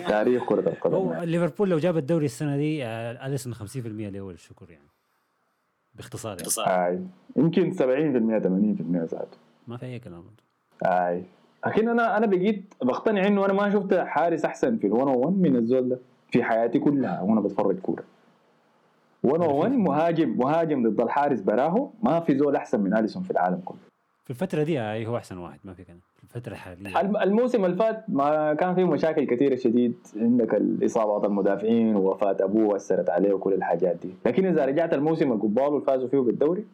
تاريخ 0.08 0.44
كرة 0.46 0.70
القدم. 0.70 0.96
هو. 0.96 1.24
ليفربول 1.24 1.70
لو 1.70 1.78
جاب 1.78 1.98
الدوري 1.98 2.26
السنة 2.26 2.58
دي 2.58 2.86
آه، 2.86 3.26
أليسون 3.28 3.54
50% 3.54 4.10
لاول 4.10 4.34
الشكر 4.34 4.66
يعني. 4.72 4.88
باختصار 5.96 6.38
يعني. 6.68 7.08
يمكن 7.36 7.72
70% 7.72 7.76
80% 7.76 7.82
ذاته 8.96 9.38
ما 9.68 9.78
في 9.78 9.86
أي 9.86 10.00
كلام. 10.00 10.24
آي. 10.86 11.24
لكن 11.68 11.90
أنا 11.90 12.18
أنا 12.18 12.26
بقيت 12.26 12.74
بقتنع 12.82 13.28
إنه 13.28 13.46
أنا 13.46 13.54
ما 13.54 13.70
شفت 13.70 13.94
حارس 13.94 14.46
أحسن 14.46 14.78
في 14.78 14.88
ال 14.88 14.94
101 14.94 15.34
من 15.38 15.56
الزول 15.56 15.90
ده 15.90 16.00
في 16.32 16.44
حياتي 16.44 16.80
كلها 16.80 17.22
وأنا 17.22 17.42
بتفرج 17.42 17.80
كورة. 17.80 18.04
101 19.24 19.72
مهاجم 19.72 20.38
مهاجم 20.38 20.90
ضد 20.90 21.02
الحارس 21.02 21.42
براهو 21.42 21.90
ما 22.04 22.20
في 22.20 22.38
زول 22.38 22.56
أحسن 22.56 22.80
من 22.82 22.98
أليسون 22.98 23.24
في 23.24 23.32
العالم 23.32 23.62
كله. 23.66 23.78
في 24.24 24.30
الفترة 24.30 24.64
دي 24.64 25.08
هو 25.08 25.18
أحسن 25.18 25.38
واحد 25.38 25.60
ما 25.64 25.74
في 25.74 25.84
كلام. 25.84 26.00
الحالية. 26.48 27.02
الم- 27.02 27.18
الموسم 27.18 27.66
اللي 27.66 27.76
فات 27.78 28.04
ما 28.08 28.54
كان 28.54 28.76
فيه 28.76 28.84
مشاكل 28.84 29.24
كثيره 29.24 29.56
شديد. 29.56 29.94
عندك 30.16 30.54
الاصابات 30.56 31.26
المدافعين 31.26 31.96
ووفاة 31.96 32.38
أبوه 32.40 32.76
اثرت 32.76 33.10
عليه 33.10 33.34
وكل 33.34 33.54
الحاجات 33.54 33.96
دي. 34.02 34.10
لكن 34.26 34.46
إذا 34.46 34.66
رجعت 34.66 34.94
الموسم 34.94 35.32
القبال 35.32 35.74
وفازوا 35.74 36.08
فيه 36.08 36.20
بالدوري 36.20 36.66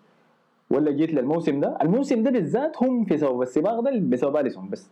ولا 0.71 0.91
جيت 0.91 1.13
للموسم 1.13 1.59
ده 1.59 1.77
الموسم 1.81 2.23
ده 2.23 2.31
بالذات 2.31 2.83
هم 2.83 3.05
في 3.05 3.17
سبب 3.17 3.41
السباق 3.41 3.79
ده 3.79 3.91
بسبب 3.99 4.38
أليسون 4.38 4.69
بس. 4.69 4.89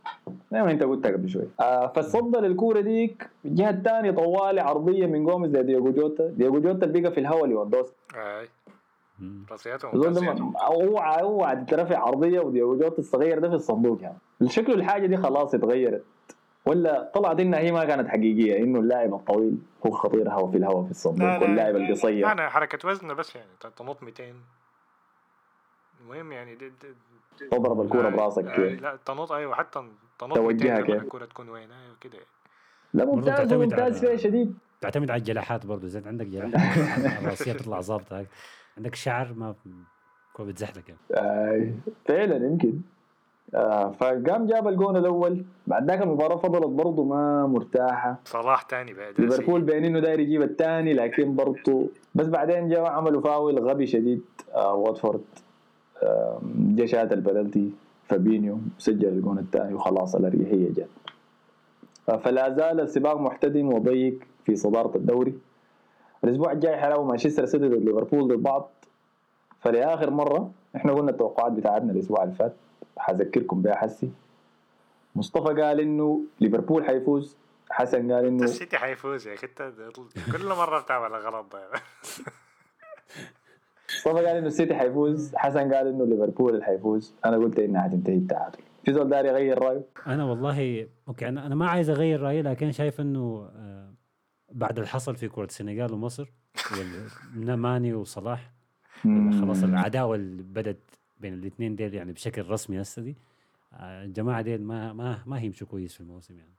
زي 0.51 0.61
ما 0.61 0.71
أنت 0.71 0.83
قلت 0.83 1.07
قبل 1.07 1.29
شوي. 1.29 1.43
آه 1.59 1.87
فتصدى 1.87 2.37
للكورة 2.37 2.79
ديك 2.81 3.29
الجهه 3.45 3.69
الثانية 3.69 4.11
طوالي 4.11 4.61
عرضية 4.61 5.05
من 5.05 5.23
جوميز 5.23 5.55
لدياجو 5.55 5.91
جوتا. 5.91 6.27
دياجو 6.27 6.59
جوتا 6.59 6.85
اللي 6.85 7.01
بقى 7.01 7.11
في 7.11 7.19
الهواء 7.19 7.45
ليفاندوسكي. 7.45 7.95
آه. 8.17 8.43
رأسياتهم 9.51 10.55
اوعى 10.57 11.21
اوعى 11.21 11.55
تترفع 11.55 11.97
عرضيه 11.99 12.39
ودياجو 12.39 12.77
جوتا 12.77 12.99
الصغير 12.99 13.39
ده 13.39 13.49
في 13.49 13.55
الصندوق 13.55 14.01
يعني 14.01 14.17
شكله 14.47 14.75
الحاجة 14.75 15.05
دي 15.05 15.17
خلاص 15.17 15.53
اتغيرت 15.55 16.03
ولا 16.65 17.11
طلعت 17.15 17.39
انها 17.39 17.59
هي 17.59 17.71
ما 17.71 17.85
كانت 17.85 18.07
حقيقيه 18.07 18.57
انه 18.63 18.79
اللاعب 18.79 19.13
الطويل 19.13 19.57
هو 19.87 19.91
خطير 19.91 20.29
هوا 20.29 20.51
في 20.51 20.57
الهواء 20.57 20.81
في 20.81 20.85
لا، 20.85 20.91
الصندوق 20.91 21.27
لا. 21.27 21.39
واللاعب 21.41 21.75
القصير 21.75 22.31
أنا 22.31 22.49
حركه 22.49 22.89
وزنه 22.89 23.13
بس 23.13 23.35
يعني 23.35 23.49
تنط 23.77 24.03
200 24.03 24.23
المهم 26.01 26.31
يعني 26.31 26.55
دي 26.55 26.69
دي 26.69 26.87
دي 27.39 27.47
تضرب 27.47 27.81
الكوره 27.81 28.07
آه، 28.07 28.11
براسك 28.11 28.45
آه، 28.45 28.55
كيف 28.55 28.81
لا 28.81 28.97
تنط 29.05 29.31
أيوه 29.31 29.55
حتى 29.55 29.83
تنط 30.19 30.35
توجهها 30.35 30.77
200 30.79 30.81
لما 30.81 30.81
كيف. 30.93 31.03
الكوره 31.03 31.25
تكون 31.25 31.49
وين 31.49 31.71
أيوه 31.71 31.95
كده 32.01 32.19
لا 32.93 33.05
ممتاز 33.05 33.37
تعتمد 33.37 33.53
ممتاز 33.63 33.97
على- 33.97 33.99
فيها 34.01 34.15
شديد 34.15 34.57
تعتمد 34.81 35.11
على 35.11 35.19
الجلاحات 35.19 35.65
برضه 35.65 35.87
زي 35.87 36.01
عندك 36.05 36.25
جلاحات 36.25 36.77
الراسيه 37.23 37.53
تطلع 37.53 37.81
ظابطه 37.81 38.25
عندك 38.77 38.95
شعر 38.95 39.33
ما 39.33 39.55
كو 40.33 40.45
بتزحلق 40.45 40.83
يعني. 40.87 40.99
آه 41.11 41.71
فعلا 42.05 42.35
يمكن. 42.35 42.73
آه 43.55 43.91
فقام 43.91 44.45
جاب 44.47 44.67
الجون 44.67 44.97
الأول. 44.97 45.43
بعد 45.67 45.87
ذاك 45.87 46.01
المباراة 46.01 46.35
فضلت 46.35 46.67
برضه 46.67 47.03
ما 47.03 47.47
مرتاحة. 47.47 48.19
صلاح 48.25 48.61
تاني 48.61 48.93
بعد 48.93 49.21
ليفربول 49.21 49.61
بين 49.61 49.85
إنه 49.85 49.99
داير 49.99 50.19
يجيب 50.19 50.41
الثاني 50.41 50.93
لكن 50.93 51.35
برضه 51.35 51.87
بس 52.15 52.27
بعدين 52.27 52.69
جاء 52.69 52.85
عملوا 52.85 53.21
فاول 53.21 53.59
غبي 53.59 53.87
شديد. 53.87 54.21
آه 54.53 54.73
واتفورد 54.73 55.21
آه 56.03 56.41
جا 56.57 56.85
شات 56.85 57.13
البلنتي 57.13 57.71
فابينيو 58.07 58.59
سجل 58.77 59.07
الجون 59.07 59.39
الثاني 59.39 59.73
وخلاص 59.73 60.15
الأريحية 60.15 60.69
جت. 60.69 60.87
آه 62.09 62.17
فلا 62.17 62.53
زال 62.53 62.79
السباق 62.79 63.17
محتدم 63.17 63.73
وضيق 63.73 64.19
في 64.45 64.55
صدارة 64.55 64.97
الدوري. 64.97 65.33
الأسبوع 66.23 66.51
الجاي 66.51 66.77
حيلعبوا 66.77 67.05
مانشستر 67.05 67.45
سيتي 67.45 67.67
ضد 67.67 67.83
ليفربول 67.83 68.27
ضد 68.27 68.43
بعض. 68.43 68.69
فلآخر 69.59 70.09
مرة 70.09 70.51
إحنا 70.75 70.93
قلنا 70.93 71.11
التوقعات 71.11 71.51
بتاعتنا 71.51 71.91
الأسبوع 71.91 72.23
اللي 72.23 72.35
فات 72.35 72.53
حذكركم 72.97 73.61
بها 73.61 73.75
حسي. 73.75 74.09
مصطفى 75.15 75.61
قال 75.61 75.79
إنه 75.79 76.21
ليفربول 76.39 76.85
حيفوز 76.85 77.35
حسن 77.69 78.11
قال 78.11 78.25
إنه 78.25 78.43
السيتي 78.49 78.77
حيفوز 78.77 79.27
يا 79.27 79.33
أخي 79.33 79.47
انت 79.47 79.71
كل 80.37 80.45
مرة 80.47 80.79
بتعمل 80.79 81.15
غلط 81.15 81.45
ده. 81.53 81.67
مصطفى 83.89 84.13
قال 84.25 84.25
إنه 84.37 84.47
السيتي 84.47 84.75
حيفوز 84.75 85.35
حسن 85.35 85.73
قال 85.73 85.87
إنه 85.87 86.05
ليفربول 86.05 86.53
اللي 86.53 86.65
حيفوز. 86.65 87.13
أنا 87.25 87.37
قلت 87.37 87.59
إنها 87.59 87.81
حتنتهي 87.81 88.15
التعادل 88.15 88.59
في 88.85 88.93
زول 88.93 89.09
داري 89.09 89.27
يغير 89.27 89.59
رأيه؟ 89.63 89.81
أنا 90.07 90.23
والله 90.25 90.87
okay 91.07 91.27
أنا 91.27 91.45
أنا 91.47 91.55
ما 91.55 91.69
عايز 91.69 91.89
أغير 91.89 92.21
رأيي 92.21 92.41
لكن 92.41 92.71
شايف 92.71 93.01
إنه 93.01 93.49
آه، 93.55 93.86
بعد 94.51 94.77
اللي 94.77 94.87
حصل 94.89 95.15
في 95.15 95.27
كرة 95.29 95.45
السنغال 95.45 95.93
ومصر 95.93 96.29
والنماني 96.71 97.93
وصلاح 98.01 98.51
خلاص 99.41 99.63
العداوة 99.63 100.15
اللي 100.15 100.43
بدت 100.43 100.79
بين 101.19 101.33
الاثنين 101.33 101.75
ديل 101.75 101.93
يعني 101.93 102.11
بشكل 102.11 102.49
رسمي 102.49 102.81
هسه 102.81 103.01
دي 103.01 103.15
آه، 103.73 104.03
الجماعة 104.05 104.41
ديل 104.41 104.63
ما 104.63 104.93
ما 104.93 105.23
ما 105.25 105.39
هيمشوا 105.39 105.67
كويس 105.67 105.93
في 105.93 106.01
الموسم 106.01 106.37
يعني. 106.37 106.51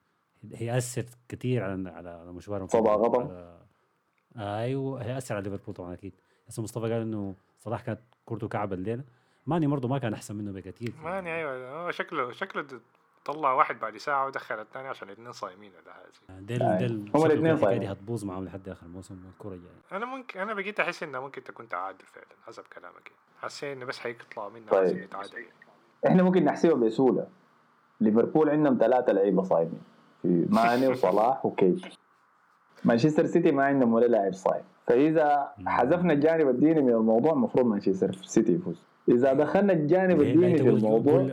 هيأثر 0.55 1.05
كثير 1.29 1.63
على 1.65 1.91
على 1.91 2.09
على 2.11 2.33
مشوارهم 2.33 2.67
صدى 2.67 2.89
غضب. 2.91 3.29
على- 3.29 4.39
أيوه 4.41 5.03
هيأثر 5.03 5.35
على 5.37 5.51
ليفربول 5.51 5.75
طبعا 5.75 5.93
أكيد. 5.95 6.13
هسه 6.49 6.63
مصطفى 6.63 6.83
قال 6.93 7.03
إنه 7.03 7.35
صلاح 7.59 7.81
كانت 7.81 8.01
كورته 8.25 8.49
كعب 8.49 8.73
الليلة. 8.73 9.05
ماني 9.47 9.67
برضه 9.67 9.89
ما 9.89 9.99
كان 9.99 10.13
أحسن 10.15 10.37
منه 10.37 10.53
بكثير 10.53 10.93
ماني 11.05 11.35
أيوه 11.35 11.91
شكله 11.91 12.33
شكله 12.33 12.67
طلع 13.29 13.53
واحد 13.53 13.81
بعد 13.81 13.97
ساعة 13.97 14.27
ودخل 14.27 14.61
الثاني 14.61 14.89
عشان 14.89 15.09
الاثنين 15.09 15.33
صايمين 15.33 15.73
ولا 15.83 15.93
حاجة 15.93 16.41
ديل 16.41 16.63
أي. 16.63 16.79
ديل 16.79 17.11
هم 17.15 17.27
الحكاية 17.27 17.55
صايمين. 17.55 17.89
هتبوظ 17.89 18.25
معاهم 18.25 18.45
لحد 18.45 18.69
آخر 18.69 18.87
الموسم 18.87 19.19
والكره 19.27 19.55
الجاية 19.55 19.73
أنا 19.93 20.07
ممكن 20.07 20.41
أنا 20.41 20.55
بقيت 20.55 20.81
أحس 20.81 21.03
إنه 21.03 21.21
ممكن 21.21 21.45
تكون 21.45 21.69
تعادل 21.69 22.05
فعلا 22.05 22.27
حسب 22.47 22.63
كلامك 22.63 23.07
يعني. 23.07 23.19
حسيت 23.43 23.77
إنه 23.77 23.85
بس 23.85 23.99
حيطلع 23.99 24.49
منه 24.49 24.67
طيب. 24.71 24.97
يتعادل 24.97 25.35
يعني. 25.35 25.53
إحنا 26.07 26.23
ممكن 26.23 26.45
نحسبها 26.45 26.75
بسهولة 26.75 27.27
ليفربول 28.01 28.51
عندهم 28.51 28.79
ثلاثة 28.81 29.13
لعيبة 29.13 29.43
صايمين 29.43 29.83
في 30.23 30.47
ماني 30.51 30.89
وصلاح 30.93 31.47
وكيت 31.47 31.81
مانشستر 32.85 33.27
سيتي 33.27 33.53
ما 33.53 33.65
عندهم 33.65 33.95
ولا 33.95 34.07
لاعب 34.07 34.33
صايم 34.33 34.65
فإذا 34.87 35.53
حذفنا 35.67 36.13
الجانب 36.13 36.49
الديني 36.49 36.83
من 36.83 36.93
الموضوع 36.93 37.33
المفروض 37.33 37.67
مانشستر 37.67 38.13
سيتي 38.23 38.53
يفوز 38.53 38.83
إذا 39.09 39.33
دخلنا 39.33 39.73
الجانب 39.73 40.21
الديني 40.21 40.59
في 40.59 40.69
الموضوع 40.69 41.31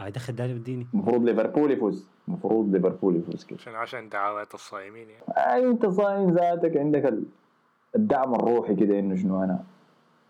ما- 0.00 0.06
آه، 0.06 0.08
دخل 0.08 0.30
الجانب 0.32 0.56
الديني 0.56 0.86
المفروض 0.94 1.22
ليفربول 1.24 1.70
يفوز. 1.70 2.08
المفروض 2.28 2.74
ليفربول 2.74 3.16
يفوز 3.16 3.44
كده. 3.44 3.58
عشان 3.60 3.74
عشان 3.74 4.08
دعوات 4.08 4.54
الصايمين 4.54 5.08
يعني. 5.10 5.24
أي 5.54 5.70
أنت 5.70 5.86
صايم 5.86 6.30
ذاتك. 6.30 6.76
عندك 6.76 7.04
ال- 7.06 7.24
الدعم 7.96 8.34
الروحي 8.34 8.74
كده 8.74 8.98
إنه 8.98 9.16
شنو 9.16 9.44
أنا 9.44 9.64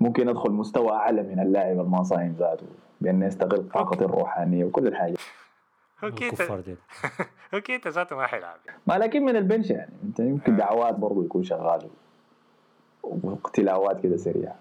ممكن 0.00 0.28
أدخل 0.28 0.50
مستوى 0.50 0.90
أعلى 0.92 1.22
من 1.22 1.40
اللاعب 1.40 1.80
الما 1.80 2.02
صايم 2.02 2.36
ذاته. 2.38 2.66
بأن 3.00 3.22
يستغل 3.22 3.68
طاقتي 3.68 4.04
الروحانية 4.04 4.64
وكل 4.64 4.86
الحاجات 4.86 5.18
ديل. 6.60 6.76
هو 7.54 7.60
كيتا 7.60 7.88
ذاته 7.90 8.16
ما 8.16 8.26
حيلعب 8.26 8.56
يعني. 8.66 8.78
ما 8.86 8.94
لكن 8.98 9.22
من 9.24 9.36
البنش 9.36 9.70
يعني. 9.70 9.92
أنت 10.04 10.20
يمكن 10.20 10.56
دعوات 10.56 10.94
برضه 10.94 11.24
يكون 11.24 11.42
شغال. 11.42 11.88
وتلاوات 13.02 14.00
كده 14.00 14.16
سريعة. 14.16 14.54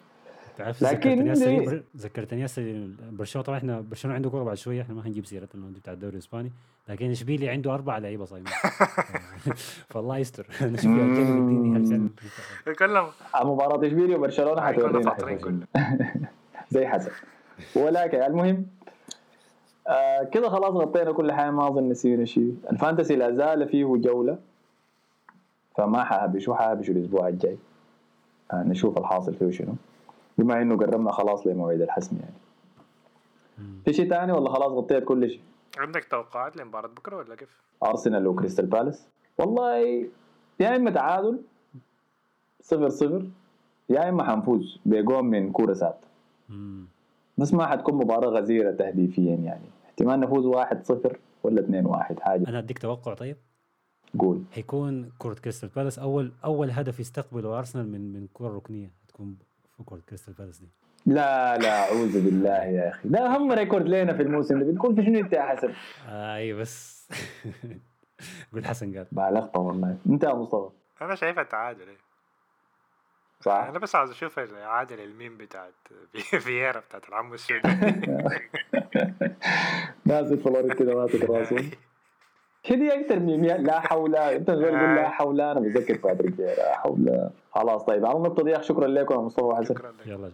تعرف 0.58 0.84
لكن 0.84 1.10
ذكرتني 1.10 1.34
هسه 1.34 1.82
ذكرتني 1.98 2.96
برشلونة 3.12 3.46
طبعا 3.46 3.58
إحنا 3.58 3.82
برشلونة 3.82 4.16
عنده 4.16 4.30
كورة 4.30 4.44
بعد 4.44 4.58
شوية 4.58 4.82
إحنا 4.82 4.96
ما 4.96 5.08
هنجيب 5.08 5.26
سيره 5.26 5.50
انه 5.56 5.68
بتاع 5.68 5.94
الدوري 5.94 6.14
الإسباني. 6.14 6.52
لكن 6.90 7.12
إشبيلي 7.12 7.50
عنده 7.50 7.74
أربع 7.74 7.98
لعيبة 7.98 8.26
صايمين. 8.26 8.54
فالله 9.92 10.18
يستر. 10.18 10.48
نشوف 10.62 10.86
الجانب 10.86 11.38
الديني 11.38 11.86
عشان 11.86 12.10
يتكلم 12.68 13.08
مباراة 13.44 13.88
اشبيليا 13.88 14.18
وبرشلونة 14.18 14.62
حتورينا. 14.62 15.68
زي 16.72 16.88
حسن 16.88 17.12
ولكن 17.76 18.22
المهم 18.22 18.66
آه 19.88 20.24
كده 20.24 20.50
خلاص 20.50 20.74
غطينا 20.74 21.12
كل 21.12 21.32
حاجة 21.32 21.52
ما 21.52 21.68
أظن 21.68 21.90
نسينا 21.90 22.26
شيء 22.26 22.56
الفانتسي 22.72 23.16
لا 23.16 23.32
زال 23.32 23.70
فيه 23.70 23.86
جولة. 23.86 24.38
فما 25.78 26.04
حابشوا 26.04 26.56
حابشوا 26.56 26.94
الأسبوع 26.94 27.28
الجاي. 27.28 27.58
آه 28.54 28.64
نشوف 28.64 28.98
الحاصل 28.98 29.34
فيه 29.34 29.52
شنو. 29.52 29.76
بما 30.38 30.62
إنه 30.62 30.78
قربنا 30.78 31.12
خلاص 31.12 31.48
لموعد 31.48 31.82
الحسم 31.82 32.18
يعني. 32.20 32.34
في 33.86 33.94
شيء 33.94 34.10
ثاني 34.10 34.32
ولا 34.32 34.50
خلاص 34.50 34.72
غطيت 34.72 35.04
كل 35.04 35.30
شيء 35.30 35.42
عندك 35.78 36.04
توقعات 36.04 36.58
لمباراة 36.58 36.88
بكرة 36.88 37.18
ولا 37.18 37.36
كيف؟ 37.36 37.62
أرسنال 37.84 38.28
وكريستال 38.28 38.66
بالاس. 38.66 39.08
والله 39.38 39.78
يا 40.60 40.76
إما 40.76 40.92
تعادل 40.92 41.42
صفر 42.62 42.90
صفر 42.90 43.26
يا 43.90 44.10
إما 44.10 44.24
حنفوز 44.24 44.80
بجون 44.86 45.26
من 45.26 45.52
كورة 45.52 45.98
مم. 46.50 46.86
بس 47.38 47.54
ما 47.54 47.68
حتكون 47.68 47.96
مباراة 47.96 48.30
غزيرة 48.30 48.72
تهديفيا 48.72 49.36
يعني. 49.36 49.66
احتمال 49.86 50.20
نفوز 50.20 50.46
واحد 50.46 50.86
صفر 50.86 51.20
ولا 51.44 51.62
اثنين 51.62 51.86
واحد 51.86 52.20
حاجة. 52.20 52.50
أنا 52.50 52.60
أديك 52.60 52.80
توقع 52.80 53.14
طيب. 53.14 53.38
قول. 54.20 54.44
حيكون 54.52 55.10
كرة 55.20 55.34
كريستال 55.34 55.70
بالاس 55.70 56.00
أول 56.00 56.32
أول 56.46 56.72
هدف 56.72 57.00
يستقبله 57.00 57.58
أرسنال 57.60 57.92
من 57.92 58.14
من 58.14 58.28
كرة 58.34 58.56
ركنية. 58.56 58.92
تكون 59.08 59.38
في 59.78 59.84
كرة 59.86 60.02
كريستال 60.10 60.34
بالاس 60.34 60.58
دي. 60.58 60.68
لا 61.06 61.58
لا 61.58 61.80
أعوذ 61.84 62.26
بالله 62.26 62.64
يا 62.64 62.90
أخي. 62.90 63.10
ده 63.10 63.20
اهم 63.26 63.52
record 63.52 63.88
لنا 63.88 64.14
في 64.14 64.22
الموسم 64.22 64.60
ده. 64.64 64.72
بتقول 64.72 64.96
في 64.96 65.04
شنو 65.06 65.20
أنت 65.20 65.34
يا 65.34 65.42
حسن؟ 65.42 65.74
آه 66.08 66.36
أيوه 66.36 66.60
بس. 66.60 67.10
قلت 68.54 68.66
حسن 68.66 68.98
قال. 68.98 69.08
بالغت 69.12 69.58
والله. 69.58 69.98
أنت 70.10 70.24
يا 70.24 70.34
مصطفى. 70.34 70.70
أنا 71.02 71.16
شايفها 71.16 71.44
تعادل. 71.44 71.90
إيه. 71.90 71.98
صح؟ 73.42 73.52
أنا 73.70 73.80
بس 73.80 73.96
عاوز 73.96 74.10
أشوف 74.12 74.40
عادل 74.54 75.00
الميم 75.00 75.38
بتاعت 75.38 75.74
في- 76.14 76.40
فييرا 76.40 76.80
بتاعت 76.80 77.10
العم 77.10 77.34
السوداني. 77.34 78.08
نازل 80.06 80.38
فلوريد 80.40 80.74
كده 80.74 80.96
ماسك 80.96 81.30
راسه. 81.30 81.70
كده 82.68 83.00
أكثر 83.00 83.20
ميم 83.20 83.44
يا- 83.44 83.58
لا 83.58 83.80
حول 83.80 84.16
أنت 84.16 84.50
غير 84.50 84.70
قول 84.70 84.96
لا 84.96 85.10
حول 85.10 85.42
أنا 85.42 85.60
بتذكر 85.60 85.96
فييرا، 85.96 86.30
لا 86.56 86.78
حول. 86.78 87.30
خلاص 87.52 87.84
طيب 87.84 88.06
على 88.06 88.18
النقطة 88.18 88.44
دي 88.44 88.64
شكرا 88.64 88.88
لكم 88.88 89.16
يا 89.16 89.20
مصطفى 89.20 89.46
وحسن 89.46 89.76
شكرا 89.76 89.92
لك. 89.92 90.08
يلا 90.08 90.30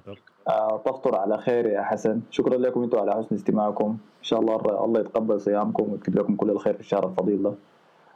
آه، 0.48 0.78
تفطر 0.86 1.16
على 1.16 1.38
خير 1.38 1.66
يا 1.66 1.82
حسن. 1.82 2.22
شكرا 2.30 2.58
لكم 2.58 2.84
أنتم 2.84 3.00
على 3.00 3.12
حسن 3.16 3.36
استماعكم. 3.36 3.86
إن 3.90 4.24
شاء 4.24 4.40
الله 4.40 4.56
الله 4.86 5.00
يتقبل 5.00 5.42
صيامكم 5.42 5.92
ويكتب 5.92 6.16
لكم 6.20 6.36
كل 6.36 6.50
الخير 6.50 6.74
في 6.74 6.80
الشهر 6.80 7.06
الفضيل 7.08 7.44
ده. 7.44 7.54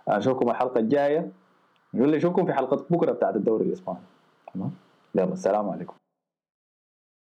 أشوفكم 0.07 0.49
الحلقة 0.49 0.79
الجاية. 0.79 1.31
نقول 1.93 2.09
لي 2.09 2.17
اشوفكم 2.17 2.45
في 2.45 2.53
حلقة 2.53 2.85
بكرة 2.89 3.11
بتاعت 3.11 3.35
الدوري 3.35 3.65
الإسباني. 3.65 3.99
تمام؟ 4.53 4.71
يلا 5.15 5.33
السلام 5.33 5.69
عليكم. 5.69 5.93